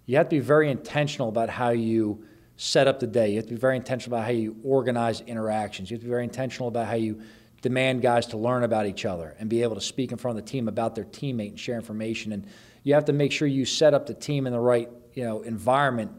you 0.07 0.17
have 0.17 0.27
to 0.27 0.37
be 0.37 0.41
very 0.41 0.71
intentional 0.71 1.29
about 1.29 1.50
how 1.50 1.71
you 1.71 2.25
set 2.57 2.87
up 2.87 3.00
the 3.00 3.07
day. 3.07 3.31
You 3.31 3.37
have 3.37 3.47
to 3.47 3.55
be 3.55 3.61
very 3.61 3.77
intentional 3.77 4.17
about 4.17 4.27
how 4.27 4.33
you 4.33 4.57
organize 4.65 5.21
interactions. 5.23 5.91
You 5.91 5.97
have 5.97 6.00
to 6.00 6.07
be 6.07 6.11
very 6.11 6.25
intentional 6.25 6.69
about 6.69 6.87
how 6.87 6.95
you 6.95 7.21
demand 7.61 8.03
guys 8.03 8.27
to 8.27 8.37
learn 8.37 8.62
about 8.62 8.87
each 8.87 9.05
other 9.05 9.35
and 9.38 9.50
be 9.50 9.62
able 9.62 9.75
to 9.75 9.81
speak 9.81 10.12
in 10.12 10.19
front 10.19 10.38
of 10.38 10.45
the 10.45 10.50
team 10.50 10.69
about 10.69 10.95
their 10.95 11.05
teammate 11.05 11.50
and 11.50 11.61
share 11.61 11.77
information. 11.77 12.33
And 12.33 12.47
you 12.85 12.95
have 12.95 13.05
to 13.07 13.12
make 13.12 13.33
sure 13.33 13.49
you 13.49 13.65
set 13.65 13.95
up 13.95 14.07
the 14.07 14.15
team 14.15 14.47
in 14.47 14.53
the 14.53 14.61
right 14.61 14.88
you 15.19 15.25
know 15.25 15.43
environment 15.43 16.12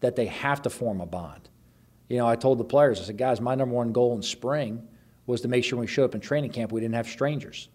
that 0.00 0.16
they 0.16 0.26
have 0.26 0.62
to 0.62 0.70
form 0.70 1.00
a 1.00 1.06
bond. 1.06 1.48
You 2.08 2.18
know, 2.18 2.26
I 2.26 2.36
told 2.36 2.58
the 2.58 2.64
players, 2.64 3.00
I 3.00 3.04
said, 3.04 3.18
guys, 3.18 3.40
my 3.40 3.54
number 3.54 3.74
one 3.74 3.92
goal 3.92 4.14
in 4.14 4.22
spring 4.22 4.86
was 5.26 5.40
to 5.40 5.48
make 5.48 5.64
sure 5.64 5.76
when 5.76 5.86
we 5.86 5.88
showed 5.88 6.04
up 6.04 6.14
in 6.14 6.20
training 6.20 6.52
camp 6.52 6.72
we 6.72 6.80
didn't 6.80 6.94
have 6.94 7.08
strangers. 7.08 7.68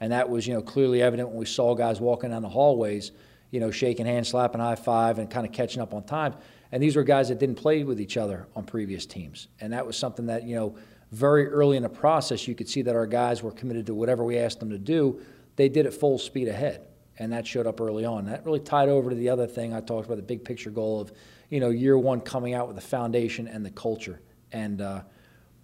And 0.00 0.12
that 0.12 0.28
was, 0.28 0.46
you 0.46 0.54
know, 0.54 0.60
clearly 0.60 1.00
evident 1.00 1.30
when 1.30 1.38
we 1.38 1.46
saw 1.46 1.74
guys 1.74 2.00
walking 2.00 2.30
down 2.30 2.42
the 2.42 2.48
hallways, 2.48 3.12
you 3.50 3.60
know, 3.60 3.70
shaking 3.70 4.04
hands, 4.06 4.28
slapping 4.28 4.60
high 4.60 4.74
five, 4.74 5.18
and 5.18 5.30
kind 5.30 5.46
of 5.46 5.52
catching 5.52 5.80
up 5.80 5.94
on 5.94 6.04
time. 6.04 6.34
And 6.72 6.82
these 6.82 6.96
were 6.96 7.04
guys 7.04 7.28
that 7.28 7.38
didn't 7.38 7.54
play 7.54 7.84
with 7.84 8.00
each 8.00 8.16
other 8.16 8.48
on 8.56 8.64
previous 8.64 9.06
teams. 9.06 9.48
And 9.60 9.72
that 9.72 9.86
was 9.86 9.96
something 9.96 10.26
that, 10.26 10.42
you 10.42 10.56
know, 10.56 10.76
very 11.12 11.46
early 11.46 11.76
in 11.76 11.84
the 11.84 11.88
process, 11.88 12.48
you 12.48 12.54
could 12.54 12.68
see 12.68 12.82
that 12.82 12.96
our 12.96 13.06
guys 13.06 13.42
were 13.42 13.52
committed 13.52 13.86
to 13.86 13.94
whatever 13.94 14.24
we 14.24 14.36
asked 14.36 14.58
them 14.58 14.70
to 14.70 14.78
do. 14.78 15.20
They 15.56 15.68
did 15.68 15.86
it 15.86 15.94
full 15.94 16.18
speed 16.18 16.48
ahead. 16.48 16.88
And 17.18 17.32
that 17.32 17.46
showed 17.46 17.68
up 17.68 17.80
early 17.80 18.04
on. 18.04 18.26
That 18.26 18.44
really 18.44 18.58
tied 18.58 18.88
over 18.88 19.10
to 19.10 19.16
the 19.16 19.28
other 19.28 19.46
thing 19.46 19.72
I 19.72 19.80
talked 19.80 20.06
about 20.06 20.16
the 20.16 20.22
big 20.22 20.44
picture 20.44 20.70
goal 20.70 21.00
of, 21.00 21.12
you 21.50 21.60
know, 21.60 21.70
year 21.70 21.98
one 21.98 22.20
coming 22.20 22.54
out 22.54 22.66
with 22.66 22.76
the 22.76 22.82
foundation 22.82 23.46
and 23.46 23.64
the 23.64 23.70
culture. 23.70 24.20
And 24.52 24.80
uh, 24.80 25.02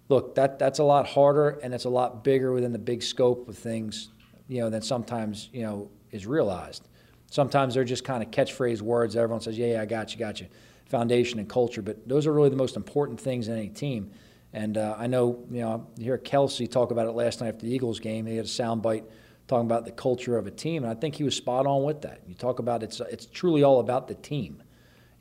look, 0.09 0.35
that, 0.35 0.59
that's 0.59 0.79
a 0.79 0.83
lot 0.83 1.07
harder 1.07 1.59
and 1.63 1.73
it's 1.73 1.85
a 1.85 1.89
lot 1.89 2.23
bigger 2.23 2.53
within 2.53 2.71
the 2.71 2.79
big 2.79 3.03
scope 3.03 3.47
of 3.47 3.57
things, 3.57 4.09
you 4.47 4.61
know, 4.61 4.69
than 4.69 4.81
sometimes, 4.81 5.49
you 5.53 5.63
know, 5.63 5.89
is 6.11 6.25
realized. 6.27 6.87
Sometimes 7.29 7.73
they're 7.73 7.83
just 7.83 8.03
kind 8.03 8.21
of 8.21 8.31
catchphrase 8.31 8.81
words. 8.81 9.15
Everyone 9.15 9.41
says, 9.41 9.57
yeah, 9.57 9.73
yeah, 9.73 9.81
I 9.81 9.85
got 9.85 10.11
you, 10.13 10.19
got 10.19 10.41
you 10.41 10.47
foundation 10.87 11.39
and 11.39 11.49
culture. 11.49 11.81
But 11.81 12.07
those 12.07 12.27
are 12.27 12.33
really 12.33 12.49
the 12.49 12.57
most 12.57 12.75
important 12.75 13.19
things 13.19 13.47
in 13.47 13.57
any 13.57 13.69
team. 13.69 14.11
And 14.53 14.77
uh, 14.77 14.95
I 14.97 15.07
know, 15.07 15.45
you 15.49 15.61
know, 15.61 15.87
you 15.97 16.05
hear 16.05 16.17
Kelce 16.17 16.69
talk 16.69 16.91
about 16.91 17.07
it 17.07 17.11
last 17.11 17.39
night 17.39 17.47
after 17.47 17.65
the 17.65 17.73
Eagles 17.73 18.01
game. 18.01 18.25
He 18.25 18.35
had 18.35 18.45
a 18.45 18.49
soundbite 18.49 19.05
talking 19.47 19.65
about 19.65 19.85
the 19.85 19.91
culture 19.91 20.37
of 20.37 20.47
a 20.47 20.51
team, 20.51 20.83
and 20.83 20.91
I 20.91 20.95
think 20.95 21.15
he 21.15 21.23
was 21.23 21.35
spot 21.35 21.65
on 21.65 21.83
with 21.83 22.01
that. 22.01 22.21
You 22.27 22.35
talk 22.35 22.59
about 22.59 22.83
it's 22.83 22.99
it's 22.99 23.25
truly 23.25 23.63
all 23.63 23.79
about 23.79 24.07
the 24.07 24.15
team, 24.15 24.61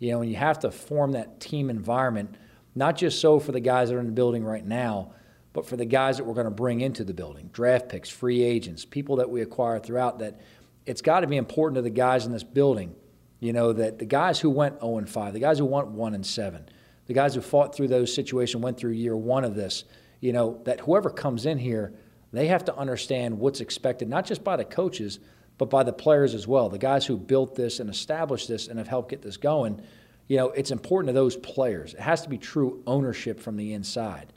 you 0.00 0.10
know, 0.10 0.22
and 0.22 0.30
you 0.30 0.36
have 0.36 0.58
to 0.58 0.72
form 0.72 1.12
that 1.12 1.38
team 1.38 1.70
environment, 1.70 2.36
not 2.74 2.96
just 2.96 3.20
so 3.20 3.38
for 3.38 3.52
the 3.52 3.60
guys 3.60 3.90
that 3.90 3.94
are 3.94 4.00
in 4.00 4.06
the 4.06 4.12
building 4.12 4.42
right 4.42 4.66
now, 4.66 5.12
but 5.52 5.64
for 5.64 5.76
the 5.76 5.84
guys 5.84 6.16
that 6.16 6.24
we're 6.24 6.34
going 6.34 6.46
to 6.46 6.50
bring 6.50 6.80
into 6.80 7.04
the 7.04 7.14
building, 7.14 7.50
draft 7.52 7.88
picks, 7.88 8.10
free 8.10 8.42
agents, 8.42 8.84
people 8.84 9.16
that 9.16 9.30
we 9.30 9.40
acquire 9.40 9.78
throughout. 9.78 10.18
That 10.18 10.40
it's 10.84 11.02
got 11.02 11.20
to 11.20 11.28
be 11.28 11.36
important 11.36 11.76
to 11.76 11.82
the 11.82 11.90
guys 11.90 12.26
in 12.26 12.32
this 12.32 12.42
building 12.42 12.96
you 13.40 13.54
know, 13.54 13.72
that 13.72 13.98
the 13.98 14.04
guys 14.04 14.38
who 14.38 14.50
went 14.50 14.80
0 14.80 14.98
and 14.98 15.08
5, 15.08 15.32
the 15.32 15.40
guys 15.40 15.58
who 15.58 15.64
went 15.64 15.88
1 15.88 16.14
and 16.14 16.24
7, 16.24 16.68
the 17.06 17.14
guys 17.14 17.34
who 17.34 17.40
fought 17.40 17.74
through 17.74 17.88
those 17.88 18.14
situations, 18.14 18.62
went 18.62 18.78
through 18.78 18.92
year 18.92 19.16
one 19.16 19.44
of 19.44 19.54
this, 19.54 19.84
you 20.20 20.32
know, 20.32 20.60
that 20.64 20.80
whoever 20.80 21.10
comes 21.10 21.46
in 21.46 21.58
here, 21.58 21.94
they 22.32 22.46
have 22.46 22.66
to 22.66 22.76
understand 22.76 23.38
what's 23.38 23.60
expected, 23.60 24.08
not 24.08 24.26
just 24.26 24.44
by 24.44 24.56
the 24.56 24.64
coaches, 24.64 25.18
but 25.60 25.68
by 25.68 25.82
the 25.82 25.92
players 25.92 26.34
as 26.34 26.48
well. 26.48 26.70
The 26.70 26.78
guys 26.78 27.04
who 27.04 27.18
built 27.18 27.54
this 27.54 27.80
and 27.80 27.90
established 27.90 28.48
this 28.48 28.66
and 28.66 28.78
have 28.78 28.88
helped 28.88 29.10
get 29.10 29.20
this 29.20 29.36
going, 29.36 29.82
you 30.26 30.38
know, 30.38 30.48
it's 30.52 30.70
important 30.70 31.08
to 31.08 31.12
those 31.12 31.36
players. 31.36 31.92
It 31.92 32.00
has 32.00 32.22
to 32.22 32.30
be 32.30 32.38
true 32.38 32.82
ownership 32.86 33.38
from 33.38 33.58
the 33.58 33.74
inside. 33.74 34.32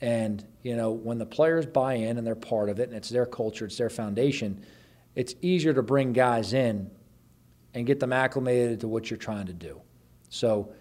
And, 0.00 0.44
you 0.64 0.74
know, 0.74 0.90
when 0.90 1.18
the 1.18 1.24
players 1.24 1.66
buy 1.66 1.94
in 1.94 2.18
and 2.18 2.26
they're 2.26 2.34
part 2.34 2.68
of 2.68 2.80
it 2.80 2.88
and 2.88 2.96
it's 2.96 3.10
their 3.10 3.26
culture, 3.26 3.66
it's 3.66 3.78
their 3.78 3.88
foundation, 3.88 4.60
it's 5.14 5.36
easier 5.40 5.72
to 5.72 5.84
bring 5.84 6.12
guys 6.12 6.52
in 6.52 6.90
and 7.72 7.86
get 7.86 8.00
them 8.00 8.12
acclimated 8.12 8.80
to 8.80 8.88
what 8.88 9.08
you're 9.08 9.18
trying 9.18 9.46
to 9.46 9.52
do. 9.52 9.80
So, 10.30 10.72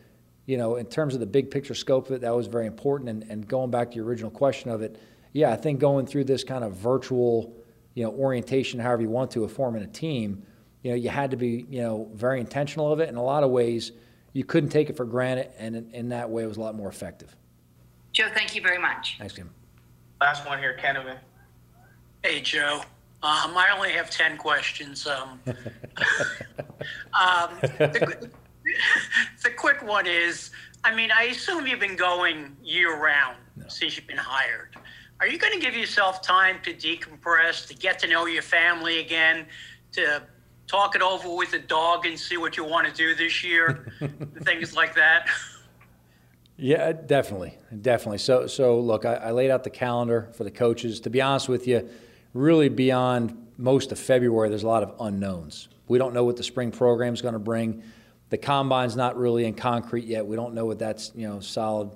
you 0.48 0.58
know, 0.58 0.78
in 0.78 0.88
terms 0.88 1.14
of 1.14 1.20
the 1.20 1.28
big 1.28 1.52
picture 1.52 1.76
scope 1.76 2.08
of 2.08 2.14
it, 2.14 2.22
that 2.22 2.36
was 2.36 2.48
very 2.48 2.66
important. 2.66 3.12
And, 3.12 3.24
and 3.30 3.48
going 3.48 3.70
back 3.70 3.92
to 3.92 3.98
your 3.98 4.06
original 4.06 4.32
question 4.32 4.72
of 4.72 4.82
it, 4.82 5.00
yeah, 5.32 5.52
I 5.52 5.58
think 5.58 5.80
going 5.80 6.08
through 6.08 6.24
this 6.24 6.44
kind 6.44 6.64
of 6.64 6.74
virtual, 6.76 7.56
you 7.96 8.04
know, 8.04 8.12
orientation, 8.12 8.80
however 8.80 9.02
you 9.02 9.10
want 9.10 9.32
to, 9.32 9.44
of 9.44 9.52
forming 9.52 9.82
a 9.82 9.88
team, 9.88 10.44
you 10.84 10.92
know, 10.92 10.96
you 10.96 11.10
had 11.10 11.32
to 11.32 11.38
be, 11.38 11.66
you 11.70 11.82
know, 11.82 12.08
very 12.14 12.40
intentional 12.40 12.92
of 12.92 13.00
it. 13.00 13.10
In 13.10 13.16
a 13.16 13.24
lot 13.24 13.44
of 13.44 13.50
ways, 13.50 13.94
you 14.34 14.44
couldn't 14.44 14.70
take 14.70 14.90
it 14.90 14.98
for 14.98 15.06
granted, 15.06 15.50
and 15.58 15.76
in, 15.76 15.90
in 15.92 16.10
that 16.10 16.30
way, 16.30 16.44
it 16.44 16.48
was 16.48 16.58
a 16.58 16.62
lot 16.62 16.76
more 16.76 16.90
effective. 16.90 17.36
Joe, 18.12 18.28
thank 18.34 18.56
you 18.56 18.62
very 18.62 18.78
much. 18.78 19.16
Thanks, 19.18 19.34
Kim. 19.34 19.50
Last 20.22 20.46
one 20.46 20.60
here, 20.60 20.78
Canavan. 20.80 21.18
Hey, 22.24 22.42
Joe. 22.42 22.82
Um, 23.24 23.58
I 23.58 23.70
only 23.76 23.92
have 23.94 24.10
10 24.10 24.38
questions. 24.38 25.08
Um, 25.08 25.40
um, 25.48 25.56
the, 27.62 28.30
the, 29.44 29.50
quick 29.50 29.84
one 29.84 30.06
is 30.06 30.52
I 30.84 30.94
mean, 30.94 31.10
I 31.12 31.24
assume 31.24 31.66
you've 31.66 31.80
been 31.80 31.96
going 31.96 32.56
year 32.64 33.02
round 33.02 33.38
no. 33.56 33.66
since 33.68 33.98
you've 33.98 34.06
been 34.06 34.18
hired. 34.18 34.76
Are 35.20 35.28
you 35.28 35.38
going 35.38 35.54
to 35.54 35.60
give 35.60 35.76
yourself 35.76 36.22
time 36.22 36.58
to 36.64 36.74
decompress, 36.74 37.68
to 37.68 37.74
get 37.74 38.00
to 38.00 38.08
know 38.08 38.26
your 38.26 38.42
family 38.42 39.00
again, 39.00 39.46
to 39.94 40.24
talk 40.68 40.96
it 40.96 41.02
over 41.02 41.34
with 41.34 41.52
the 41.52 41.60
dog 41.60 42.06
and 42.06 42.20
see 42.20 42.38
what 42.38 42.58
you 42.58 42.66
want 42.66 42.88
to 42.88 42.94
do 42.94 43.16
this 43.16 43.44
year, 43.44 43.94
things 44.44 44.76
like 44.76 44.94
that? 44.96 45.30
Yeah, 46.58 46.92
definitely, 46.94 47.58
definitely. 47.82 48.18
So, 48.18 48.48
so 48.48 48.80
look, 48.80 49.06
I, 49.06 49.16
I 49.16 49.32
laid 49.32 49.52
out 49.52 49.64
the 49.64 49.70
calendar 49.70 50.30
for 50.34 50.44
the 50.44 50.52
coaches. 50.52 51.00
To 51.02 51.10
be 51.10 51.22
honest 51.22 51.48
with 51.50 51.68
you, 51.68 51.90
really 52.34 52.70
beyond 52.70 53.48
most 53.58 53.92
of 53.92 54.00
February, 54.00 54.50
there's 54.50 54.64
a 54.64 54.68
lot 54.68 54.84
of 54.84 54.96
unknowns. 55.00 55.70
We 55.88 55.98
don't 55.98 56.14
know 56.14 56.24
what 56.24 56.38
the 56.38 56.44
spring 56.44 56.72
program 56.72 57.14
is 57.14 57.22
going 57.22 57.34
to 57.34 57.40
bring. 57.40 57.84
The 58.30 58.38
combine's 58.38 58.96
not 58.96 59.18
really 59.18 59.46
in 59.46 59.54
concrete 59.54 60.06
yet. 60.06 60.26
We 60.26 60.36
don't 60.36 60.54
know 60.54 60.66
what 60.66 60.80
that's 60.80 61.12
you 61.16 61.28
know 61.28 61.40
solid. 61.40 61.92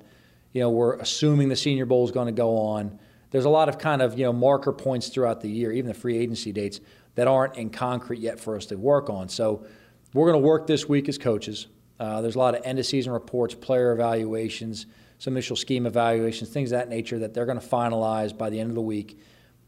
You 0.53 0.61
know, 0.61 0.69
we're 0.69 0.95
assuming 0.95 1.49
the 1.49 1.55
Senior 1.55 1.85
Bowl 1.85 2.05
is 2.05 2.11
going 2.11 2.27
to 2.27 2.31
go 2.33 2.57
on. 2.57 2.99
There's 3.31 3.45
a 3.45 3.49
lot 3.49 3.69
of 3.69 3.77
kind 3.77 4.01
of 4.01 4.17
you 4.17 4.25
know 4.25 4.33
marker 4.33 4.71
points 4.71 5.09
throughout 5.09 5.41
the 5.41 5.49
year, 5.49 5.71
even 5.71 5.87
the 5.87 5.93
free 5.93 6.17
agency 6.17 6.51
dates 6.51 6.79
that 7.15 7.27
aren't 7.27 7.57
in 7.57 7.69
concrete 7.69 8.19
yet 8.19 8.39
for 8.39 8.55
us 8.55 8.65
to 8.67 8.75
work 8.75 9.09
on. 9.09 9.29
So 9.29 9.65
we're 10.13 10.31
going 10.31 10.41
to 10.41 10.47
work 10.47 10.67
this 10.67 10.87
week 10.87 11.09
as 11.09 11.17
coaches. 11.17 11.67
Uh, 11.99 12.21
there's 12.21 12.35
a 12.35 12.39
lot 12.39 12.55
of 12.55 12.61
end 12.65 12.79
of 12.79 12.85
season 12.85 13.11
reports, 13.11 13.53
player 13.53 13.91
evaluations, 13.91 14.85
some 15.17 15.33
initial 15.33 15.55
scheme 15.55 15.85
evaluations, 15.85 16.49
things 16.49 16.71
of 16.71 16.79
that 16.79 16.89
nature 16.89 17.19
that 17.19 17.33
they're 17.33 17.45
going 17.45 17.59
to 17.59 17.67
finalize 17.67 18.35
by 18.35 18.49
the 18.49 18.59
end 18.59 18.69
of 18.69 18.75
the 18.75 18.81
week. 18.81 19.19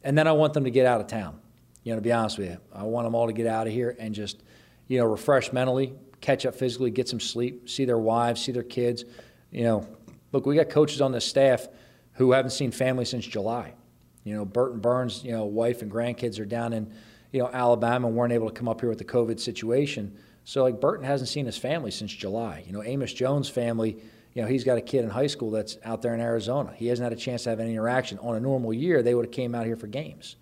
And 0.03 0.17
then 0.17 0.27
I 0.27 0.31
want 0.31 0.53
them 0.53 0.63
to 0.63 0.71
get 0.71 0.85
out 0.85 1.01
of 1.01 1.07
town. 1.07 1.39
You 1.83 1.91
know, 1.91 1.97
to 1.97 2.01
be 2.01 2.11
honest 2.11 2.37
with 2.37 2.49
you, 2.49 2.57
I 2.73 2.83
want 2.83 3.05
them 3.05 3.15
all 3.15 3.27
to 3.27 3.33
get 3.33 3.47
out 3.47 3.67
of 3.67 3.73
here 3.73 3.95
and 3.99 4.15
just, 4.15 4.43
you 4.87 4.99
know, 4.99 5.05
refresh 5.05 5.51
mentally, 5.51 5.93
catch 6.21 6.45
up 6.45 6.55
physically, 6.55 6.89
get 6.89 7.09
some 7.09 7.19
sleep, 7.19 7.69
see 7.69 7.85
their 7.85 7.97
wives, 7.97 8.41
see 8.41 8.51
their 8.51 8.63
kids. 8.63 9.03
You 9.51 9.63
know, 9.63 9.87
look, 10.31 10.45
we 10.45 10.55
got 10.55 10.69
coaches 10.69 11.01
on 11.01 11.11
this 11.11 11.25
staff 11.25 11.67
who 12.21 12.31
haven't 12.33 12.51
seen 12.51 12.71
family 12.71 13.05
since 13.05 13.25
July. 13.25 13.73
You 14.23 14.35
know, 14.35 14.45
Burton 14.45 14.79
Burns, 14.79 15.23
you 15.23 15.31
know, 15.31 15.45
wife 15.45 15.81
and 15.81 15.91
grandkids 15.91 16.39
are 16.39 16.45
down 16.45 16.73
in, 16.73 16.93
you 17.31 17.41
know, 17.41 17.49
Alabama 17.51 18.07
and 18.07 18.15
weren't 18.15 18.33
able 18.33 18.47
to 18.47 18.53
come 18.53 18.67
up 18.67 18.81
here 18.81 18.89
with 18.89 18.99
the 18.99 19.05
COVID 19.05 19.39
situation. 19.39 20.15
So 20.43 20.63
like 20.63 20.79
Burton 20.79 21.05
hasn't 21.05 21.29
seen 21.29 21.45
his 21.45 21.57
family 21.57 21.91
since 21.91 22.11
July. 22.11 22.63
You 22.65 22.73
know, 22.73 22.83
Amos 22.83 23.13
Jones' 23.13 23.49
family, 23.49 23.97
you 24.33 24.41
know, 24.41 24.47
he's 24.47 24.63
got 24.63 24.77
a 24.77 24.81
kid 24.81 25.03
in 25.03 25.09
high 25.09 25.27
school 25.27 25.49
that's 25.49 25.77
out 25.83 26.01
there 26.01 26.13
in 26.13 26.21
Arizona. 26.21 26.73
He 26.75 26.87
hasn't 26.87 27.03
had 27.03 27.13
a 27.13 27.19
chance 27.19 27.43
to 27.43 27.49
have 27.49 27.59
any 27.59 27.71
interaction. 27.71 28.19
On 28.19 28.35
a 28.35 28.39
normal 28.39 28.73
year, 28.73 29.01
they 29.01 29.15
would 29.15 29.25
have 29.25 29.33
came 29.33 29.55
out 29.55 29.65
here 29.65 29.75
for 29.75 29.87
games. 29.87 30.35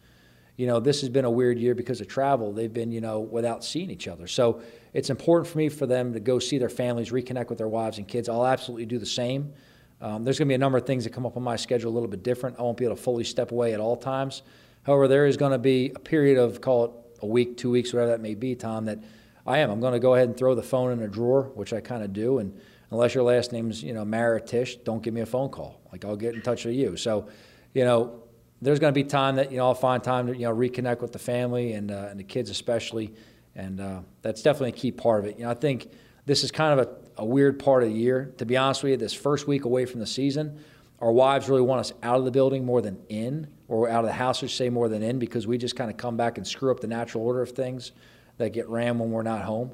You 0.58 0.68
know, 0.68 0.82
this 0.82 1.00
has 1.00 1.10
been 1.10 1.24
a 1.24 1.32
weird 1.32 1.58
year 1.58 1.74
because 1.74 2.02
of 2.02 2.10
travel. 2.10 2.52
They've 2.52 2.74
been, 2.74 2.92
you 2.92 3.00
know, 3.00 3.22
without 3.22 3.63
seeing 3.63 3.89
each 3.89 4.10
other. 4.10 4.28
So 4.28 4.62
it's 4.94 5.10
important 5.10 5.48
for 5.48 5.58
me 5.58 5.70
for 5.70 5.86
them 5.86 6.12
to 6.12 6.20
go 6.20 6.39
see 6.39 6.58
their 6.58 6.70
families, 6.70 7.12
reconnect 7.12 7.48
with 7.48 7.58
their 7.58 7.70
wives 7.70 7.98
and 7.98 8.06
kids. 8.06 8.28
I'll 8.28 8.46
absolutely 8.46 8.86
do 8.86 9.00
the 9.00 9.06
same. 9.06 9.54
Um, 10.01 10.23
there's 10.23 10.39
going 10.39 10.47
to 10.47 10.51
be 10.51 10.55
a 10.55 10.59
number 10.59 10.77
of 10.77 10.85
things 10.85 11.03
that 11.03 11.12
come 11.12 11.25
up 11.25 11.35
on 11.35 11.43
my 11.43 11.55
schedule 11.55 11.91
a 11.91 11.93
little 11.93 12.07
bit 12.07 12.23
different. 12.23 12.57
I 12.57 12.62
won't 12.62 12.77
be 12.77 12.85
able 12.85 12.95
to 12.95 13.01
fully 13.01 13.23
step 13.23 13.51
away 13.51 13.73
at 13.73 13.79
all 13.79 13.97
times. 13.97 14.43
However, 14.83 15.07
there 15.07 15.25
is 15.25 15.38
going 15.38 15.51
to 15.51 15.57
be 15.57 15.91
a 15.95 15.99
period 15.99 16.38
of, 16.38 16.62
call 16.62 16.85
it 16.85 16.91
a 17.21 17.25
week, 17.25 17.57
two 17.57 17.69
weeks, 17.69 17.91
whatever 17.93 18.12
that 18.12 18.21
may 18.21 18.33
be, 18.33 18.55
Tom, 18.55 18.85
that 18.85 18.99
I 19.45 19.59
am. 19.59 19.69
I'm 19.69 19.81
going 19.81 19.93
to 19.93 19.99
go 19.99 20.15
ahead 20.15 20.29
and 20.29 20.38
throw 20.38 20.55
the 20.55 20.63
phone 20.63 20.91
in 20.91 21.01
a 21.01 21.07
drawer, 21.07 21.51
which 21.55 21.73
I 21.73 21.81
kind 21.81 22.03
of 22.03 22.13
do. 22.13 22.39
And 22.39 22.57
unless 22.91 23.13
your 23.13 23.23
last 23.23 23.51
name's, 23.51 23.83
you 23.83 23.93
know, 23.93 24.05
Maritish, 24.05 24.83
don't 24.83 25.03
give 25.03 25.13
me 25.13 25.21
a 25.21 25.25
phone 25.25 25.49
call. 25.49 25.81
Like, 25.91 26.05
I'll 26.05 26.15
get 26.15 26.33
in 26.33 26.41
touch 26.41 26.65
with 26.65 26.75
you. 26.75 26.95
So, 26.95 27.27
you 27.73 27.83
know, 27.83 28.23
there's 28.62 28.79
going 28.79 28.93
to 28.93 28.95
be 28.95 29.03
time 29.03 29.35
that, 29.35 29.51
you 29.51 29.57
know, 29.57 29.65
I'll 29.65 29.75
find 29.75 30.03
time 30.03 30.27
to, 30.27 30.33
you 30.33 30.45
know, 30.45 30.55
reconnect 30.55 31.01
with 31.01 31.12
the 31.12 31.19
family 31.19 31.73
and, 31.73 31.91
uh, 31.91 32.07
and 32.09 32.19
the 32.19 32.23
kids 32.23 32.49
especially. 32.49 33.13
And 33.55 33.81
uh, 33.81 33.99
that's 34.21 34.41
definitely 34.41 34.69
a 34.69 34.81
key 34.81 34.91
part 34.91 35.19
of 35.19 35.25
it. 35.25 35.38
You 35.38 35.45
know, 35.45 35.51
I 35.51 35.55
think 35.55 35.91
this 36.25 36.43
is 36.43 36.51
kind 36.51 36.79
of 36.79 36.88
a 36.88 37.09
a 37.19 37.25
weird 37.25 37.60
part 37.60 37.84
of 37.84 37.89
the 37.89 37.95
year. 37.95 38.34
To 38.38 38.45
be 38.45 38.58
honest 38.58 38.82
with 38.82 38.91
you, 38.91 38.97
this 38.97 39.13
first 39.13 39.47
week 39.47 39.65
away 39.65 39.86
from 39.86 39.99
the 39.99 40.08
season, 40.08 40.60
our 40.99 41.12
wives 41.12 41.49
really 41.49 41.62
want 41.62 41.82
us 41.82 41.93
out 42.01 42.17
of 42.17 42.25
the 42.25 42.32
building 42.32 42.65
more 42.65 42.82
than 42.82 42.97
in, 43.10 43.47
or 43.67 43.89
out 43.89 44.03
of 44.03 44.08
the 44.08 44.13
house, 44.13 44.41
or 44.41 44.47
say 44.47 44.69
more 44.69 44.89
than 44.89 45.03
in, 45.03 45.19
because 45.19 45.45
we 45.45 45.58
just 45.58 45.75
kind 45.75 45.89
of 45.89 45.97
come 45.97 46.17
back 46.17 46.38
and 46.38 46.47
screw 46.47 46.71
up 46.71 46.79
the 46.79 46.88
natural 46.88 47.23
order 47.23 47.41
of 47.41 47.51
things 47.51 47.91
that 48.38 48.51
get 48.53 48.67
ran 48.69 48.97
when 48.97 49.12
we're 49.12 49.23
not 49.23 49.43
home. 49.43 49.71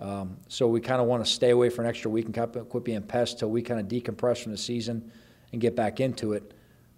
Um, 0.00 0.36
so 0.48 0.66
we 0.66 0.80
kind 0.80 1.00
of 1.00 1.06
want 1.06 1.24
to 1.24 1.30
stay 1.30 1.50
away 1.50 1.68
for 1.68 1.82
an 1.82 1.88
extra 1.88 2.10
week 2.10 2.26
and 2.26 2.68
quit 2.68 2.84
being 2.84 3.02
pests 3.02 3.38
till 3.38 3.50
we 3.50 3.62
kind 3.62 3.80
of 3.80 3.86
decompress 3.86 4.42
from 4.42 4.52
the 4.52 4.58
season 4.58 5.10
and 5.52 5.60
get 5.60 5.76
back 5.76 6.00
into 6.00 6.32
it. 6.32 6.54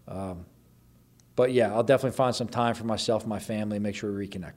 Um, 0.08 0.46
but 1.34 1.52
yeah, 1.52 1.74
I'll 1.74 1.82
definitely 1.82 2.16
find 2.16 2.34
some 2.34 2.48
time 2.48 2.74
for 2.74 2.84
myself 2.84 3.22
and 3.22 3.28
my 3.28 3.38
family 3.38 3.76
and 3.76 3.82
make 3.82 3.94
sure 3.94 4.10
we 4.12 4.26
reconnect. 4.26 4.54